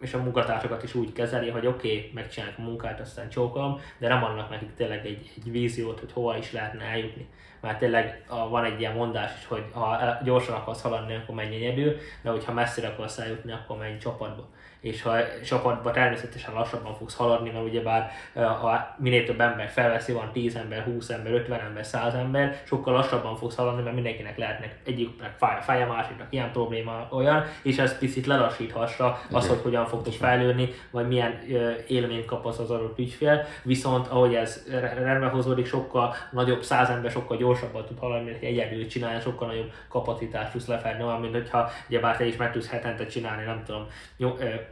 és 0.00 0.14
a 0.14 0.22
munkatársakat 0.22 0.82
is 0.82 0.94
úgy 0.94 1.12
kezeli, 1.12 1.50
hogy 1.50 1.66
oké, 1.66 1.96
okay, 1.96 2.10
megcsinálják 2.14 2.58
a 2.58 2.62
munkát, 2.62 3.00
aztán 3.00 3.28
csókolom, 3.28 3.80
de 3.98 4.08
nem 4.08 4.24
adnak 4.24 4.50
nekik 4.50 4.74
tényleg 4.74 5.06
egy, 5.06 5.30
egy 5.36 5.50
víziót, 5.50 6.00
hogy 6.00 6.12
hova 6.12 6.36
is 6.36 6.52
lehetne 6.52 6.84
eljutni. 6.84 7.28
Mert 7.60 7.78
tényleg 7.78 8.24
van 8.50 8.64
egy 8.64 8.80
ilyen 8.80 8.92
mondás 8.92 9.38
is, 9.38 9.46
hogy 9.46 9.64
ha 9.72 10.18
gyorsan 10.24 10.54
akarsz 10.54 10.82
haladni, 10.82 11.14
akkor 11.14 11.34
menj 11.34 11.54
egyedül, 11.54 11.96
de 12.22 12.30
hogyha 12.30 12.52
messzire 12.52 12.88
akarsz 12.88 13.18
eljutni, 13.18 13.52
akkor 13.52 13.78
menj 13.78 13.98
csapatba 13.98 14.48
és 14.82 15.02
ha 15.02 15.16
csapatban 15.44 15.92
természetesen 15.92 16.54
lassabban 16.54 16.94
fogsz 16.94 17.16
haladni, 17.16 17.50
mert 17.50 17.64
ugyebár 17.64 18.10
ha 18.34 18.94
minél 18.98 19.24
több 19.24 19.40
ember 19.40 19.68
felveszi, 19.68 20.12
van 20.12 20.32
10 20.32 20.56
ember, 20.56 20.82
20 20.82 21.08
ember, 21.08 21.32
50 21.32 21.60
ember, 21.60 21.86
100 21.86 22.14
ember, 22.14 22.62
sokkal 22.66 22.92
lassabban 22.92 23.36
fogsz 23.36 23.56
haladni, 23.56 23.82
mert 23.82 23.94
mindenkinek 23.94 24.38
lehetnek 24.38 24.76
egyiknek 24.84 25.36
fáj 25.36 25.60
a 25.72 25.74
feje, 25.74 25.86
másiknak 25.86 26.26
ilyen 26.30 26.52
probléma 26.52 27.08
olyan, 27.10 27.44
és 27.62 27.78
ez 27.78 27.98
picit 27.98 28.26
lelassíthassa 28.26 29.20
az, 29.30 29.48
hogy 29.48 29.60
hogyan 29.62 29.86
fogtok 29.86 30.12
fejlődni, 30.12 30.68
vagy 30.90 31.08
milyen 31.08 31.38
élményt 31.86 32.24
kap 32.24 32.46
az 32.46 32.58
az 32.58 32.70
adott 32.70 32.98
ügyfél. 32.98 33.44
Viszont 33.62 34.06
ahogy 34.06 34.34
ez 34.34 34.66
rendbe 35.02 35.26
hozódik, 35.26 35.66
sokkal 35.66 36.14
nagyobb, 36.30 36.62
100 36.62 36.88
ember 36.88 37.10
sokkal 37.10 37.36
gyorsabban 37.36 37.84
tud 37.84 37.98
haladni, 37.98 38.30
mint 38.30 38.42
egyedül 38.42 38.86
csinálni, 38.86 39.20
sokkal 39.20 39.48
nagyobb 39.48 39.72
kapacitást 39.88 40.52
tudsz 40.52 40.66
lefedni, 40.66 41.02
olyan, 41.04 41.20
mint 41.20 41.34
hogyha 41.34 41.70
ugyebár 41.88 42.16
te 42.16 42.24
is 42.24 42.36
meg 42.36 42.52
tudsz 42.52 42.68
hetente 42.68 43.06
csinálni, 43.06 43.44
nem 43.44 43.62
tudom, 43.66 43.86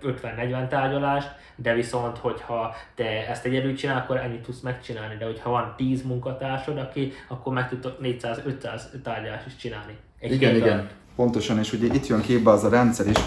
50-40 0.02 0.68
tárgyalást, 0.68 1.28
de 1.56 1.74
viszont, 1.74 2.18
hogyha 2.18 2.74
te 2.94 3.28
ezt 3.28 3.44
egyedül 3.44 3.76
csinál, 3.76 3.98
akkor 3.98 4.16
ennyit 4.16 4.42
tudsz 4.42 4.60
megcsinálni, 4.60 5.16
de 5.16 5.24
hogyha 5.24 5.50
van 5.50 5.74
10 5.76 6.02
munkatársad, 6.02 6.78
aki, 6.78 7.12
akkor 7.28 7.52
meg 7.52 7.68
tudtok 7.68 7.96
400-500 8.02 9.02
tárgyalást 9.02 9.46
is 9.46 9.56
csinálni. 9.56 9.96
Egy 10.20 10.32
igen, 10.32 10.56
igen. 10.56 10.88
Pontosan, 11.16 11.58
és 11.58 11.72
ugye 11.72 11.94
itt 11.94 12.06
jön 12.06 12.20
képbe 12.20 12.50
az 12.50 12.64
a 12.64 12.68
rendszer 12.68 13.06
is, 13.06 13.18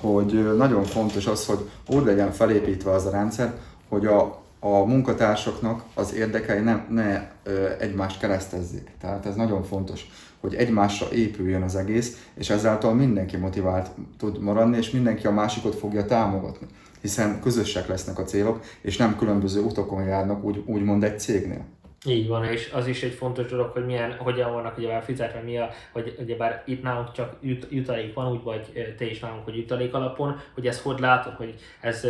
hogy 0.00 0.56
nagyon 0.56 0.84
fontos 0.84 1.26
az, 1.26 1.46
hogy 1.46 1.70
úgy 1.86 2.04
legyen 2.04 2.32
felépítve 2.32 2.90
az 2.90 3.06
a 3.06 3.10
rendszer, 3.10 3.54
hogy 3.88 4.06
a, 4.06 4.42
a 4.60 4.84
munkatársaknak 4.84 5.84
az 5.94 6.14
érdekei 6.14 6.60
ne, 6.60 6.84
ne 6.88 7.30
ö, 7.42 7.68
egymást 7.78 8.18
keresztezzék. 8.18 8.90
Tehát 9.00 9.26
ez 9.26 9.34
nagyon 9.34 9.62
fontos 9.62 10.06
hogy 10.40 10.54
egymásra 10.54 11.12
épüljön 11.12 11.62
az 11.62 11.76
egész, 11.76 12.26
és 12.34 12.50
ezáltal 12.50 12.94
mindenki 12.94 13.36
motivált 13.36 13.90
tud 14.18 14.40
maradni, 14.40 14.76
és 14.76 14.90
mindenki 14.90 15.26
a 15.26 15.30
másikot 15.30 15.74
fogja 15.74 16.04
támogatni. 16.04 16.66
Hiszen 17.00 17.40
közösek 17.40 17.86
lesznek 17.86 18.18
a 18.18 18.24
célok, 18.24 18.60
és 18.80 18.96
nem 18.96 19.16
különböző 19.16 19.60
utakon 19.60 20.02
járnak, 20.02 20.44
úgy, 20.44 20.62
úgymond 20.66 21.04
egy 21.04 21.18
cégnél. 21.18 21.64
Így 22.06 22.28
van, 22.28 22.44
és 22.44 22.70
az 22.72 22.86
is 22.86 23.02
egy 23.02 23.12
fontos 23.12 23.46
dolog, 23.46 23.70
hogy 23.70 23.86
milyen, 23.86 24.16
hogyan 24.16 24.52
vannak 24.52 24.78
ugye 24.78 25.00
fizetve, 25.00 25.40
mi 25.40 25.58
a, 25.58 25.70
hogy 25.92 26.36
bár 26.38 26.62
itt 26.66 26.82
nálunk 26.82 27.12
csak 27.12 27.36
jut, 27.40 27.66
jutalék 27.70 28.14
van, 28.14 28.32
úgy 28.32 28.42
vagy 28.42 28.94
te 28.96 29.04
is 29.04 29.18
nálunk, 29.18 29.44
hogy 29.44 29.56
jutalék 29.56 29.94
alapon, 29.94 30.40
hogy 30.54 30.66
ez 30.66 30.82
hogy 30.82 30.98
látod, 30.98 31.32
hogy 31.32 31.54
ez 31.80 32.06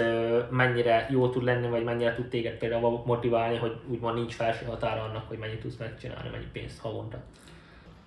mennyire 0.50 1.09
jó 1.11 1.28
tud 1.28 1.42
lenni, 1.42 1.68
vagy 1.68 1.85
mennyire 1.85 2.14
tud 2.14 2.28
téged 2.28 2.59
például 2.59 3.02
motiválni, 3.07 3.57
hogy 3.57 3.76
úgymond 3.87 4.14
nincs 4.14 4.35
felső 4.35 4.64
határa 4.66 5.02
annak, 5.02 5.28
hogy 5.28 5.38
mennyit 5.38 5.61
tudsz 5.61 5.76
megcsinálni, 5.76 6.28
mennyi 6.28 6.49
pénzt 6.52 6.80
havonta. 6.80 7.23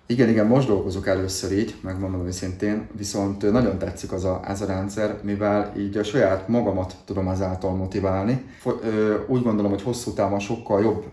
Igen, 0.06 0.28
igen, 0.28 0.46
most 0.46 0.66
dolgozok 0.66 1.06
először 1.06 1.52
így, 1.52 1.74
megmondom 1.80 2.26
őszintén, 2.26 2.88
viszont 2.96 3.52
nagyon 3.52 3.78
tetszik 3.78 4.12
az 4.12 4.24
a, 4.24 4.40
ez 4.46 4.60
a 4.60 4.66
rendszer, 4.66 5.18
mivel 5.22 5.72
így 5.78 5.96
a 5.96 6.02
saját 6.04 6.48
magamat 6.48 6.94
tudom 7.04 7.28
ezáltal 7.28 7.74
motiválni. 7.74 8.44
Úgy 9.26 9.42
gondolom, 9.42 9.70
hogy 9.70 9.82
hosszú 9.82 10.12
távon 10.12 10.38
sokkal 10.38 10.82
jobb 10.82 11.04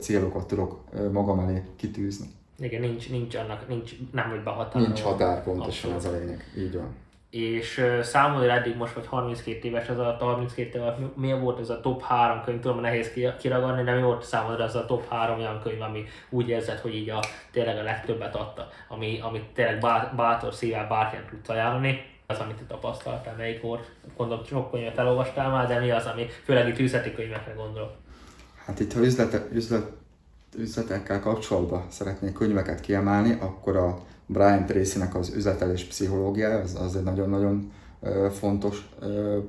célokat 0.00 0.46
tudok 0.46 0.80
magam 1.12 1.38
elé 1.38 1.62
kitűzni. 1.76 2.26
Igen, 2.58 2.80
nincs, 2.80 3.10
nincs 3.10 3.34
annak, 3.34 3.68
nincs, 3.68 3.92
nem 4.12 4.30
vagy 4.30 4.42
behatárolva. 4.42 4.86
Nincs 4.86 5.00
határ, 5.00 5.42
pontosan 5.42 5.92
ez 5.92 6.04
a 6.04 6.10
lényeg, 6.10 6.52
így 6.58 6.74
van 6.74 7.06
és 7.30 7.84
számomra 8.02 8.50
eddig 8.50 8.76
most 8.76 8.94
vagy 8.94 9.06
32 9.06 9.68
éves 9.68 9.88
az 9.88 9.98
a 9.98 10.16
32 10.20 10.78
éves, 10.78 10.94
mi 11.14 11.32
volt 11.32 11.60
ez 11.60 11.70
a 11.70 11.80
top 11.80 12.02
3 12.02 12.42
könyv, 12.44 12.60
tudom, 12.60 12.80
nehéz 12.80 13.10
kiragadni, 13.38 13.82
de 13.82 13.94
mi 13.94 14.02
volt 14.02 14.22
számomra 14.24 14.64
ez 14.64 14.74
a 14.74 14.86
top 14.86 15.08
3 15.08 15.38
olyan 15.38 15.60
könyv, 15.62 15.80
ami 15.80 16.04
úgy 16.30 16.48
érzed, 16.48 16.78
hogy 16.78 16.94
így 16.94 17.10
a, 17.10 17.20
tényleg 17.52 17.78
a 17.78 17.82
legtöbbet 17.82 18.36
adta, 18.36 18.68
ami, 18.88 19.20
amit 19.22 19.44
tényleg 19.44 19.80
bátor 20.16 20.54
szívvel 20.54 20.86
bárkinek 20.86 21.30
tudsz 21.30 21.48
ajánlani, 21.48 22.00
az, 22.26 22.38
amit 22.38 22.56
te 22.56 22.64
tapasztaltál, 22.64 23.34
melyik 23.36 23.62
volt, 23.62 23.90
gondolom 24.16 24.44
sok 24.44 24.70
könyvet 24.70 24.98
elolvastál 24.98 25.50
már, 25.50 25.66
de 25.66 25.78
mi 25.78 25.90
az, 25.90 26.06
ami 26.06 26.26
főleg 26.44 26.68
itt 26.68 26.78
üzleti 26.78 27.14
könyvekre 27.14 27.52
gondolok? 27.52 27.90
Hát 28.64 28.80
itt, 28.80 28.92
ha 28.92 29.00
üzlete, 29.00 29.46
üzlet, 29.52 29.86
üzletekkel 30.56 31.20
kapcsolatban 31.20 31.86
szeretnék 31.90 32.32
könyveket 32.32 32.80
kiemelni, 32.80 33.36
akkor 33.40 33.76
a 33.76 33.98
Brian 34.30 34.66
Tracy-nek 34.66 35.14
az 35.14 35.32
üzletelés 35.34 35.84
pszichológiája, 35.84 36.58
az, 36.58 36.78
az 36.84 36.96
egy 36.96 37.02
nagyon-nagyon 37.02 37.72
fontos 38.32 38.88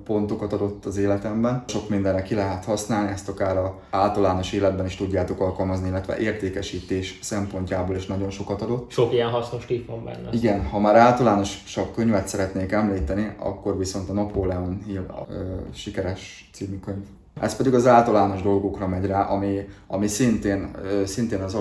pontokat 0.03 0.53
adott 0.53 0.85
az 0.85 0.97
életemben. 0.97 1.63
Sok 1.67 1.89
mindenre 1.89 2.21
ki 2.21 2.35
lehet 2.35 2.65
használni, 2.65 3.11
ezt 3.11 3.29
akár 3.29 3.57
a 3.57 3.79
általános 3.89 4.53
életben 4.53 4.85
is 4.85 4.95
tudjátok 4.95 5.39
alkalmazni, 5.39 5.87
illetve 5.87 6.17
értékesítés 6.17 7.19
szempontjából 7.21 7.95
is 7.95 8.05
nagyon 8.05 8.29
sokat 8.29 8.61
adott. 8.61 8.91
Sok 8.91 9.13
ilyen 9.13 9.29
hasznos 9.29 9.65
tipp 9.65 9.87
van 9.87 10.03
benne. 10.03 10.29
Igen, 10.31 10.65
ha 10.65 10.79
már 10.79 10.95
általánosabb 10.95 11.93
könyvet 11.95 12.27
szeretnék 12.27 12.71
említeni, 12.71 13.35
akkor 13.37 13.77
viszont 13.77 14.09
a 14.09 14.13
Napoleon 14.13 14.81
Hill 14.85 15.05
a, 15.07 15.25
ö, 15.29 15.55
sikeres 15.73 16.49
című 16.53 16.79
könyv. 16.79 17.03
Ez 17.39 17.55
pedig 17.55 17.73
az 17.73 17.87
általános 17.87 18.41
dolgokra 18.41 18.87
megy 18.87 19.05
rá, 19.05 19.21
ami, 19.21 19.67
ami 19.87 20.07
szintén, 20.07 20.75
szintén 21.05 21.41
az 21.41 21.57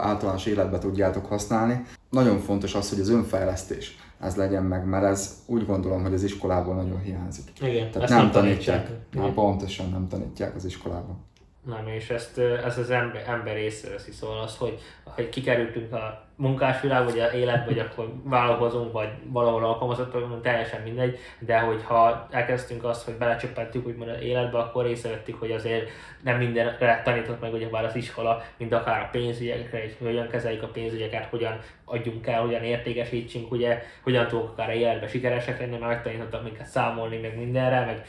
általános 0.00 0.46
életbe 0.46 0.78
tudjátok 0.78 1.26
használni. 1.26 1.84
Nagyon 2.10 2.38
fontos 2.38 2.74
az, 2.74 2.88
hogy 2.88 3.00
az 3.00 3.08
önfejlesztés 3.08 3.96
ez 4.20 4.36
legyen 4.36 4.62
meg, 4.62 4.86
mert 4.86 5.04
ez 5.04 5.34
úgy 5.46 5.66
gondolom, 5.66 6.02
hogy 6.02 6.14
az 6.14 6.22
iskolából 6.22 6.74
nagyon 6.74 7.00
hiányzik. 7.00 7.52
Igen, 7.60 7.90
Tehát 7.90 8.08
nem, 8.08 8.18
nem 8.18 8.30
tanítják. 8.30 8.86
tanítják. 8.86 9.24
Nem, 9.24 9.34
pontosan 9.34 9.90
nem 9.90 10.08
tanítják 10.08 10.54
az 10.54 10.64
iskolában. 10.64 11.24
Nem, 11.66 11.88
és 11.88 12.10
ezt 12.10 12.38
ez 12.38 12.78
az 12.78 12.90
ember, 12.90 13.22
ember 13.26 13.56
észreveszi, 13.56 14.10
szóval 14.10 14.40
az, 14.40 14.56
hogy, 14.56 14.78
hogy 15.04 15.28
kikerültünk 15.28 15.92
a 15.92 16.24
munkásvilág, 16.36 17.04
vagy 17.04 17.18
a 17.18 17.30
élet, 17.30 17.64
vagy 17.64 17.78
akkor 17.78 18.12
vállalkozunk, 18.24 18.92
vagy 18.92 19.08
valahol 19.24 19.64
alkalmazottak, 19.64 20.42
teljesen 20.42 20.82
mindegy, 20.82 21.18
de 21.38 21.58
hogyha 21.58 22.26
elkezdtünk 22.30 22.84
azt, 22.84 23.04
hogy 23.04 23.14
belecsöppettük 23.14 23.86
úgymond 23.86 24.10
az 24.10 24.20
életbe, 24.20 24.58
akkor 24.58 24.86
észrevettük, 24.86 25.38
hogy 25.38 25.50
azért 25.50 25.88
nem 26.22 26.38
mindenre 26.38 27.02
tanított 27.04 27.40
meg 27.40 27.52
ugyebár 27.52 27.84
az 27.84 27.96
iskola, 27.96 28.42
mint 28.56 28.72
akár 28.72 29.00
a 29.00 29.08
pénzügyekre, 29.12 29.84
és 29.84 29.92
hogyan 29.98 30.28
kezeljük 30.28 30.62
a 30.62 30.68
pénzügyeket, 30.68 31.24
hogyan 31.24 31.58
adjunk 31.84 32.26
el, 32.26 32.40
hogyan 32.40 32.62
értékesítsünk, 32.62 33.52
ugye, 33.52 33.82
hogyan 34.02 34.26
tudok 34.26 34.50
akár 34.50 34.76
életbe 34.76 35.08
sikeresek 35.08 35.58
lenni, 35.58 35.70
mert 35.70 35.86
megtanítottak 35.86 36.42
minket 36.42 36.66
számolni, 36.66 37.16
meg 37.16 37.38
mindenre, 37.38 37.84
meg 37.84 38.06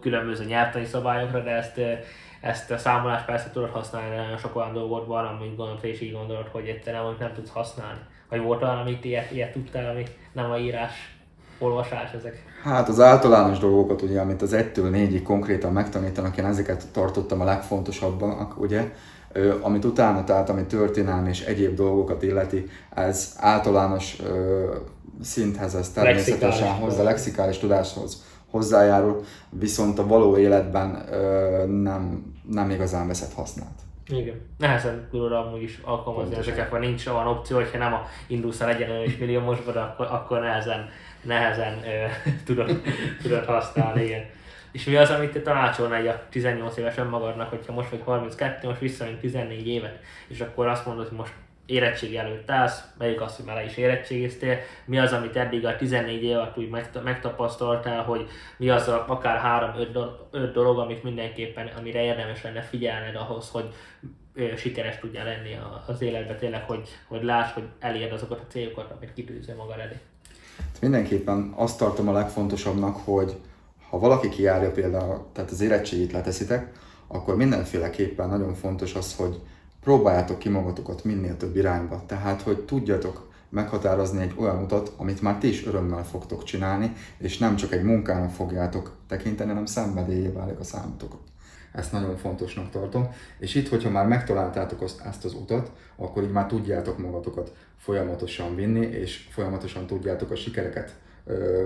különböző 0.00 0.44
nyelvtani 0.44 0.84
szabályokra, 0.84 1.40
de 1.40 1.50
ezt 1.50 1.80
ezt 2.40 2.70
a 2.70 2.78
számolást 2.78 3.24
persze 3.24 3.50
tudod 3.52 3.70
használni, 3.70 4.16
nagyon 4.16 4.38
sok 4.38 4.56
olyan 4.56 4.72
dolgot 4.72 5.06
van, 5.06 5.24
amit 5.24 5.56
gondolod, 5.56 5.84
és 5.84 6.00
így 6.00 6.12
gondolod, 6.12 6.48
hogy 6.52 6.68
egyszerűen 6.68 7.02
amit 7.02 7.18
nem 7.18 7.32
tudsz 7.34 7.50
használni. 7.50 8.00
Vagy 8.28 8.40
volt 8.40 8.62
olyan, 8.62 8.78
amit 8.78 9.04
ilyet, 9.04 9.30
ilyet 9.30 9.52
tudtál, 9.52 9.90
ami 9.90 10.04
nem 10.32 10.50
a 10.50 10.58
írás, 10.58 11.16
olvasás 11.58 12.12
ezek? 12.12 12.44
Hát 12.62 12.88
az 12.88 13.00
általános 13.00 13.58
dolgokat, 13.58 14.02
ugye, 14.02 14.20
amit 14.20 14.42
az 14.42 14.54
1-től 14.54 14.90
4-ig 14.92 15.20
konkrétan 15.24 15.72
megtanítanak, 15.72 16.36
én 16.36 16.44
ezeket 16.44 16.84
tartottam 16.92 17.40
a 17.40 17.44
legfontosabbnak, 17.44 18.60
ugye, 18.60 18.92
amit 19.60 19.84
utána, 19.84 20.24
tehát 20.24 20.48
ami 20.48 20.64
történelmi 20.64 21.28
és 21.28 21.40
egyéb 21.40 21.74
dolgokat 21.74 22.22
illeti, 22.22 22.66
ez 22.94 23.34
általános 23.36 24.16
ö, 24.24 24.74
szinthez, 25.22 25.74
ez 25.74 25.90
természetesen 25.90 26.72
hozzá 26.72 27.02
lexikális 27.02 27.58
tudáshoz 27.58 28.24
hozzájárul, 28.56 29.22
viszont 29.50 29.98
a 29.98 30.06
való 30.06 30.36
életben 30.36 31.06
ö, 31.10 31.66
nem, 31.66 32.34
nem 32.50 32.70
igazán 32.70 33.06
veszed 33.06 33.32
hasznát. 33.32 33.80
Igen. 34.08 34.40
Nehezen 34.58 35.08
tudod 35.10 35.32
amúgy 35.32 35.62
is 35.62 35.80
alkalmazni 35.84 36.30
Pontosan. 36.30 36.52
ezeket, 36.52 36.70
vagy 36.70 36.80
nincs 36.80 37.06
olyan 37.06 37.26
opció, 37.26 37.56
hogyha 37.56 37.78
nem 37.78 37.92
a 37.92 38.06
indulsz 38.26 38.60
el 38.60 38.68
egyenlő 38.68 39.02
és 39.02 39.16
milliómosba, 39.16 39.72
akkor, 39.72 40.06
akkor 40.10 40.40
nehezen, 40.40 40.88
nehezen 41.22 41.72
ö, 41.72 42.06
tudod, 42.46 42.80
tudod 43.22 43.44
használni. 43.44 44.04
Igen. 44.04 44.24
És 44.72 44.84
mi 44.84 44.96
az, 44.96 45.10
amit 45.10 45.32
te 45.32 45.40
tanácsolnál 45.40 46.00
egy 46.00 46.06
a 46.06 46.22
18 46.30 46.76
éves 46.76 46.96
önmagadnak, 46.96 47.48
hogyha 47.48 47.72
most 47.72 47.90
vagy 47.90 48.02
32, 48.04 48.68
most 48.68 48.80
visszamegyünk 48.80 49.20
14 49.20 49.66
évet, 49.66 49.98
és 50.28 50.40
akkor 50.40 50.66
azt 50.66 50.86
mondod, 50.86 51.08
hogy 51.08 51.18
most 51.18 51.32
érettség 51.66 52.14
előtt 52.14 52.50
állsz, 52.50 52.82
melyik 52.98 53.20
az, 53.20 53.36
hogy 53.36 53.44
már 53.44 53.56
le 53.56 53.64
is 53.64 53.76
érettségiztél, 53.76 54.58
mi 54.84 54.98
az, 54.98 55.12
amit 55.12 55.36
eddig 55.36 55.66
a 55.66 55.76
14 55.76 56.22
év 56.22 56.36
alatt 56.36 56.58
úgy 56.58 56.68
megtapasztaltál, 57.04 58.02
hogy 58.02 58.26
mi 58.56 58.68
az 58.68 58.88
a, 58.88 59.04
akár 59.08 59.74
3-5 60.32 60.50
dolog, 60.52 60.78
amit 60.78 61.02
mindenképpen, 61.02 61.70
amire 61.78 62.02
érdemes 62.02 62.42
lenne 62.42 62.62
figyelned 62.62 63.14
ahhoz, 63.14 63.50
hogy 63.50 63.74
sikeres 64.56 64.98
tudja 64.98 65.24
lenni 65.24 65.58
az 65.86 66.02
életben 66.02 66.36
tényleg, 66.36 66.62
hogy, 66.62 66.88
hogy 67.08 67.22
láss, 67.22 67.52
hogy 67.52 67.68
elérd 67.80 68.12
azokat 68.12 68.40
a 68.40 68.46
célokat, 68.48 68.90
amit 68.96 69.12
kitűző 69.12 69.54
magad 69.54 69.78
elé. 69.78 69.96
Hát 70.56 70.80
mindenképpen 70.80 71.52
azt 71.56 71.78
tartom 71.78 72.08
a 72.08 72.12
legfontosabbnak, 72.12 72.96
hogy 72.96 73.36
ha 73.90 73.98
valaki 73.98 74.28
kijárja 74.28 74.70
például, 74.70 75.26
tehát 75.32 75.50
az 75.50 75.60
érettségit 75.60 76.12
leteszitek, 76.12 76.72
akkor 77.06 77.36
mindenféleképpen 77.36 78.28
nagyon 78.28 78.54
fontos 78.54 78.94
az, 78.94 79.16
hogy 79.16 79.40
próbáljátok 79.86 80.38
ki 80.38 80.48
magatokat 80.48 81.04
minél 81.04 81.36
több 81.36 81.56
irányba. 81.56 82.02
Tehát, 82.06 82.42
hogy 82.42 82.64
tudjatok 82.64 83.28
meghatározni 83.48 84.22
egy 84.22 84.34
olyan 84.38 84.62
utat, 84.62 84.92
amit 84.96 85.22
már 85.22 85.38
ti 85.38 85.48
is 85.48 85.66
örömmel 85.66 86.04
fogtok 86.04 86.44
csinálni, 86.44 86.92
és 87.18 87.38
nem 87.38 87.56
csak 87.56 87.72
egy 87.72 87.82
munkának 87.82 88.30
fogjátok 88.30 88.96
tekinteni, 89.08 89.48
hanem 89.48 89.66
szenvedélyé 89.66 90.28
válik 90.28 90.58
a 90.58 90.64
számotok. 90.64 91.18
Ezt 91.72 91.92
nagyon 91.92 92.16
fontosnak 92.16 92.70
tartom. 92.70 93.08
És 93.38 93.54
itt, 93.54 93.68
hogyha 93.68 93.90
már 93.90 94.06
megtaláltátok 94.06 94.80
azt, 94.80 95.00
ezt 95.00 95.24
az 95.24 95.34
utat, 95.34 95.72
akkor 95.96 96.22
így 96.22 96.32
már 96.32 96.46
tudjátok 96.46 96.98
magatokat 96.98 97.52
folyamatosan 97.76 98.54
vinni, 98.54 98.86
és 98.86 99.28
folyamatosan 99.30 99.86
tudjátok 99.86 100.30
a 100.30 100.36
sikereket 100.36 100.94
ö, 101.26 101.64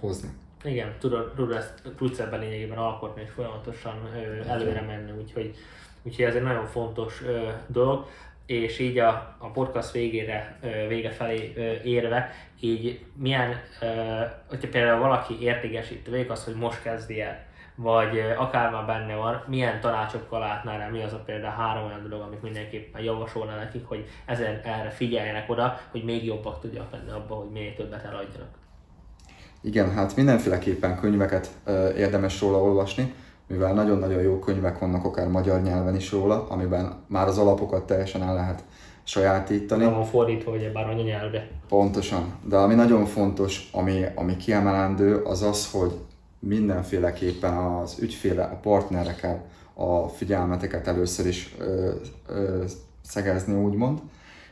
hozni. 0.00 0.28
Igen, 0.64 0.94
tudod, 0.98 1.32
tudod 1.34 1.56
ezt, 1.56 1.82
tudsz 1.96 2.18
ebben 2.18 2.40
lényegében 2.40 2.78
alkotni, 2.78 3.22
és 3.22 3.30
folyamatosan 3.30 3.94
ö, 4.14 4.48
előre 4.48 4.80
menni, 4.80 5.10
úgyhogy 5.20 5.54
Úgyhogy 6.02 6.24
ez 6.24 6.34
egy 6.34 6.42
nagyon 6.42 6.66
fontos 6.66 7.22
ö, 7.22 7.48
dolog, 7.66 8.06
és 8.46 8.78
így 8.78 8.98
a, 8.98 9.36
a 9.38 9.50
podcast 9.50 9.92
végére, 9.92 10.58
ö, 10.62 10.88
vége 10.88 11.10
felé 11.10 11.52
ö, 11.56 11.72
érve, 11.84 12.30
így 12.60 13.04
milyen, 13.16 13.60
ö, 13.80 13.86
hogyha 14.48 14.68
például 14.68 15.00
valaki 15.00 15.40
értékesít, 15.40 16.08
végig 16.10 16.30
az, 16.30 16.44
hogy 16.44 16.54
most 16.54 16.82
kezdi 16.82 17.20
el, 17.20 17.44
vagy 17.74 18.16
ö, 18.16 18.36
akár 18.36 18.70
már 18.70 18.86
benne 18.86 19.14
van, 19.14 19.44
milyen 19.46 19.80
tanácsokkal 19.80 20.40
látnál 20.40 20.78
rá, 20.78 20.88
mi 20.88 21.02
az 21.02 21.12
a 21.12 21.22
például 21.26 21.54
három 21.54 21.84
olyan 21.84 22.08
dolog, 22.08 22.26
amit 22.26 22.42
mindenképpen 22.42 23.02
javasolna 23.02 23.54
nekik, 23.54 23.86
hogy 23.86 24.04
ezen 24.26 24.60
erre 24.64 24.90
figyeljenek 24.90 25.50
oda, 25.50 25.80
hogy 25.90 26.04
még 26.04 26.24
jobbak 26.24 26.60
tudjak 26.60 26.92
lenni 26.92 27.10
abban, 27.10 27.38
hogy 27.38 27.50
még 27.50 27.74
többet 27.74 28.04
eladjanak. 28.04 28.60
Igen, 29.60 29.92
hát 29.92 30.16
mindenféleképpen 30.16 31.00
könyveket 31.00 31.48
ö, 31.64 31.92
érdemes 31.92 32.40
róla 32.40 32.62
olvasni 32.62 33.14
mivel 33.52 33.74
nagyon-nagyon 33.74 34.22
jó 34.22 34.38
könyvek 34.38 34.78
vannak 34.78 35.04
akár 35.04 35.28
magyar 35.28 35.62
nyelven 35.62 35.96
is 35.96 36.12
róla, 36.12 36.46
amiben 36.48 36.92
már 37.06 37.28
az 37.28 37.38
alapokat 37.38 37.86
teljesen 37.86 38.22
el 38.22 38.34
lehet 38.34 38.64
sajátítani. 39.04 39.84
Nem 39.84 39.92
van 39.92 40.04
fordítva, 40.04 40.52
ugye 40.52 40.70
bár 40.72 40.88
anyanyelvre. 40.88 41.48
Pontosan. 41.68 42.34
De 42.48 42.56
ami 42.56 42.74
nagyon 42.74 43.04
fontos, 43.04 43.68
ami, 43.72 44.04
ami 44.14 44.36
kiemelendő, 44.36 45.16
az 45.16 45.42
az, 45.42 45.70
hogy 45.70 45.92
mindenféleképpen 46.38 47.56
az 47.56 47.98
ügyféle, 48.00 48.42
a 48.42 48.58
partnerekkel 48.62 49.44
a 49.74 50.08
figyelmeteket 50.08 50.86
először 50.86 51.26
is 51.26 51.54
ö, 51.58 51.90
ö, 52.28 52.64
szegezni, 53.04 53.54
úgymond, 53.54 53.98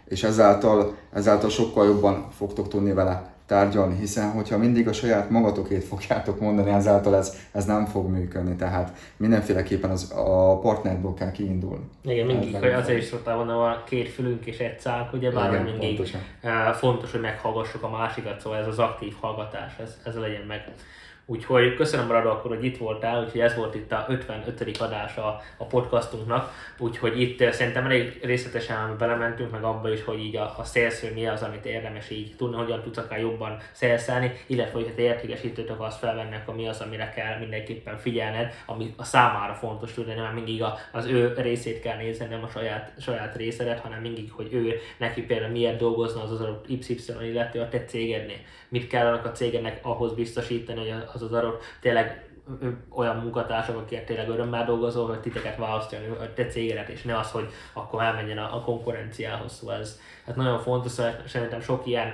és 0.05 0.23
ezáltal, 0.23 0.95
ezáltal 1.13 1.51
sokkal 1.51 1.87
jobban 1.87 2.27
fogtok 2.31 2.69
tudni 2.69 2.93
vele 2.93 3.30
tárgyalni, 3.51 3.97
hiszen 3.99 4.31
hogyha 4.31 4.59
mindig 4.59 4.89
a 4.89 4.93
saját 4.93 5.31
magatokét 5.31 5.85
fogjátok 5.85 6.41
mondani, 6.41 6.71
ezáltal 6.71 7.17
ez, 7.17 7.37
ez 7.53 7.65
nem 7.65 7.87
fog 7.87 8.11
működni, 8.11 8.57
tehát 8.57 8.93
mindenféleképpen 9.17 9.91
az, 9.91 10.13
a 10.17 10.59
partnerből 10.59 11.15
kell 11.15 11.31
kiindulni. 11.31 11.85
Igen, 12.05 12.27
mindig, 12.27 12.57
hogy 12.57 12.69
azért 12.69 12.99
is 12.99 13.05
szoktál 13.05 13.37
mondani, 13.37 13.59
van 13.59 13.83
két 13.87 14.09
fülünk 14.09 14.47
és 14.47 14.59
egy 14.59 14.79
szánk, 14.79 15.13
ugye 15.13 15.31
bár 15.31 15.51
Igen, 15.51 15.63
mindig 15.63 15.97
pontosan. 15.97 16.21
Eh, 16.41 16.73
fontos, 16.73 17.11
hogy 17.11 17.21
meghallgassuk 17.21 17.83
a 17.83 17.89
másikat, 17.89 18.41
szóval 18.41 18.59
ez 18.59 18.67
az 18.67 18.79
aktív 18.79 19.15
hallgatás, 19.21 19.73
ez, 19.83 19.97
ez 20.05 20.15
legyen 20.15 20.45
meg. 20.47 20.65
Úgyhogy 21.31 21.75
köszönöm 21.75 22.11
Rado 22.11 22.29
akkor, 22.29 22.57
hogy 22.57 22.65
itt 22.65 22.79
voltál, 22.79 23.23
úgyhogy 23.25 23.41
ez 23.41 23.57
volt 23.57 23.75
itt 23.75 23.93
a 23.93 24.05
55. 24.09 24.77
adása 24.79 25.41
a 25.57 25.65
podcastunknak, 25.65 26.53
úgyhogy 26.79 27.21
itt 27.21 27.41
eh, 27.41 27.53
szerintem 27.53 27.85
elég 27.85 28.19
részletesen 28.23 28.97
belementünk 28.99 29.51
meg 29.51 29.65
abba 29.65 29.93
is, 29.93 30.05
hogy 30.05 30.19
így 30.19 30.37
a, 30.37 30.55
a 30.59 30.65
szélsző 30.65 31.13
mi 31.15 31.27
az, 31.27 31.43
amit 31.43 31.67
érdemes 31.67 32.11
így 32.11 32.35
tudni, 32.37 32.57
hogyan 32.57 32.83
tudsz 32.83 32.97
akár 32.97 33.21
jobban 33.21 33.57
szélszelni, 33.73 34.33
illetve 34.47 34.73
hogy 34.73 34.95
te 34.95 35.03
értékesítőtök 35.03 35.81
azt 35.81 35.99
felvennek, 35.99 36.49
ami 36.49 36.69
az, 36.69 36.81
amire 36.81 37.13
kell 37.15 37.39
mindenképpen 37.39 37.99
figyelned, 37.99 38.53
ami 38.67 38.95
a 38.97 39.05
számára 39.05 39.55
fontos 39.55 39.93
tudni, 39.93 40.15
nem 40.15 40.35
mindig 40.35 40.63
a, 40.63 40.79
az 40.93 41.07
ő 41.07 41.35
részét 41.37 41.81
kell 41.81 41.97
nézni, 41.97 42.27
nem 42.27 42.45
a 42.45 42.49
saját, 42.49 42.93
saját 43.01 43.37
részedet, 43.37 43.81
hanem 43.81 44.01
mindig, 44.01 44.33
hogy 44.33 44.53
ő 44.53 44.75
neki 44.99 45.23
például 45.23 45.53
miért 45.53 45.79
dolgozna 45.79 46.23
az 46.23 46.31
az 46.31 46.47
YY, 46.67 46.97
illetve 47.23 47.63
a 47.63 47.69
te 47.69 47.85
cégednél. 47.85 48.39
Mit 48.69 48.87
kell 48.87 49.07
annak 49.07 49.25
a 49.25 49.33
cégednek 49.33 49.79
ahhoz 49.83 50.13
biztosítani, 50.13 50.79
hogy 50.79 50.95
az 51.15 51.20
az 51.23 51.33
az 51.33 51.39
adott 51.39 51.63
tényleg 51.81 52.31
olyan 52.89 53.17
munkatársak, 53.17 53.77
akik 53.77 54.05
tényleg 54.05 54.29
örömmel 54.29 54.65
dolgozol, 54.65 55.09
hogy 55.09 55.21
titeket 55.21 55.57
választani, 55.57 56.07
a 56.07 56.33
te 56.35 56.47
cégedet, 56.47 56.89
és 56.89 57.03
ne 57.03 57.19
az, 57.19 57.31
hogy 57.31 57.49
akkor 57.73 58.03
elmenjen 58.03 58.39
a, 58.39 58.57
a 58.57 58.61
konkurenciához. 58.61 59.53
Szóval 59.53 59.77
ez 59.79 60.01
hát 60.31 60.45
nagyon 60.45 60.59
fontos, 60.59 60.93
szóval 60.93 61.15
szerintem 61.27 61.61
sok 61.61 61.87
ilyen 61.87 62.13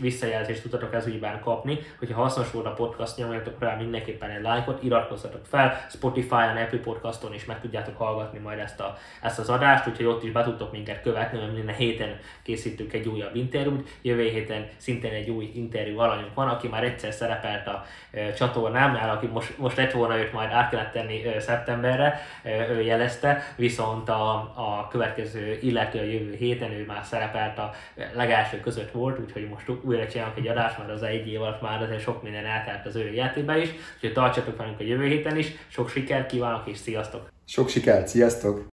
visszajelzést 0.00 0.62
tudtatok 0.62 0.94
ez 0.94 1.06
ügyben 1.06 1.40
kapni. 1.40 1.78
Hogyha 1.98 2.22
hasznos 2.22 2.50
volt 2.50 2.66
a 2.66 2.72
podcast, 2.72 3.16
nyomjatok 3.16 3.60
rá 3.60 3.76
mindenképpen 3.76 4.30
egy 4.30 4.42
lájkot, 4.42 4.82
iratkozzatok 4.82 5.46
fel, 5.46 5.86
Spotify-on, 5.90 6.56
Apple 6.56 6.78
Podcaston 6.78 7.34
is 7.34 7.44
meg 7.44 7.60
tudjátok 7.60 7.96
hallgatni 7.96 8.38
majd 8.38 8.58
ezt, 8.58 8.80
a, 8.80 8.96
ezt 9.22 9.38
az 9.38 9.48
adást, 9.48 9.86
úgyhogy 9.86 10.06
ott 10.06 10.22
is 10.22 10.30
be 10.30 10.42
tudtok 10.42 10.72
minket 10.72 11.02
követni, 11.02 11.38
mert 11.38 11.54
minden 11.54 11.74
héten 11.74 12.18
készítünk 12.42 12.92
egy 12.92 13.08
újabb 13.08 13.36
interjút. 13.36 13.88
Jövő 14.02 14.28
héten 14.28 14.66
szintén 14.76 15.12
egy 15.12 15.30
új 15.30 15.50
interjú 15.54 15.98
alanyunk 15.98 16.34
van, 16.34 16.48
aki 16.48 16.68
már 16.68 16.84
egyszer 16.84 17.12
szerepelt 17.12 17.66
a 17.66 17.84
e, 18.10 18.32
csatornámnál, 18.32 19.10
aki 19.10 19.26
most, 19.26 19.58
most 19.58 19.76
lett 19.76 19.92
volna 19.92 20.18
őt 20.18 20.32
majd 20.32 20.50
át 20.50 20.70
kellett 20.70 20.92
tenni 20.92 21.24
e, 21.24 21.40
szeptemberre, 21.40 22.20
e, 22.42 22.68
ő 22.68 22.82
jelezte, 22.82 23.54
viszont 23.56 24.08
a, 24.08 24.34
a 24.36 24.88
következő 24.90 25.58
illető 25.62 25.98
a 25.98 26.02
jövő 26.02 26.34
héten 26.64 26.80
ő 26.80 26.84
már 26.84 27.04
szerepelt 27.04 27.58
a 27.58 27.72
legelső 28.14 28.60
között 28.60 28.90
volt, 28.90 29.18
úgyhogy 29.18 29.48
most 29.48 29.70
újra 29.82 30.08
csinálunk 30.08 30.36
egy 30.36 30.48
adást, 30.48 30.78
mert 30.78 30.90
az 30.90 31.02
egy 31.02 31.28
év 31.28 31.42
alatt 31.42 31.62
már 31.62 31.82
azért 31.82 32.00
sok 32.00 32.22
minden 32.22 32.46
eltelt 32.46 32.86
az 32.86 32.96
ő 32.96 33.12
életében 33.12 33.60
is, 33.60 33.68
úgyhogy 33.94 34.12
tartsatok 34.12 34.56
velünk 34.56 34.80
a 34.80 34.84
jövő 34.84 35.06
héten 35.06 35.36
is, 35.36 35.52
sok 35.68 35.88
sikert 35.88 36.30
kívánok 36.30 36.66
és 36.66 36.76
sziasztok! 36.76 37.28
Sok 37.46 37.68
sikert, 37.68 38.08
sziasztok! 38.08 38.73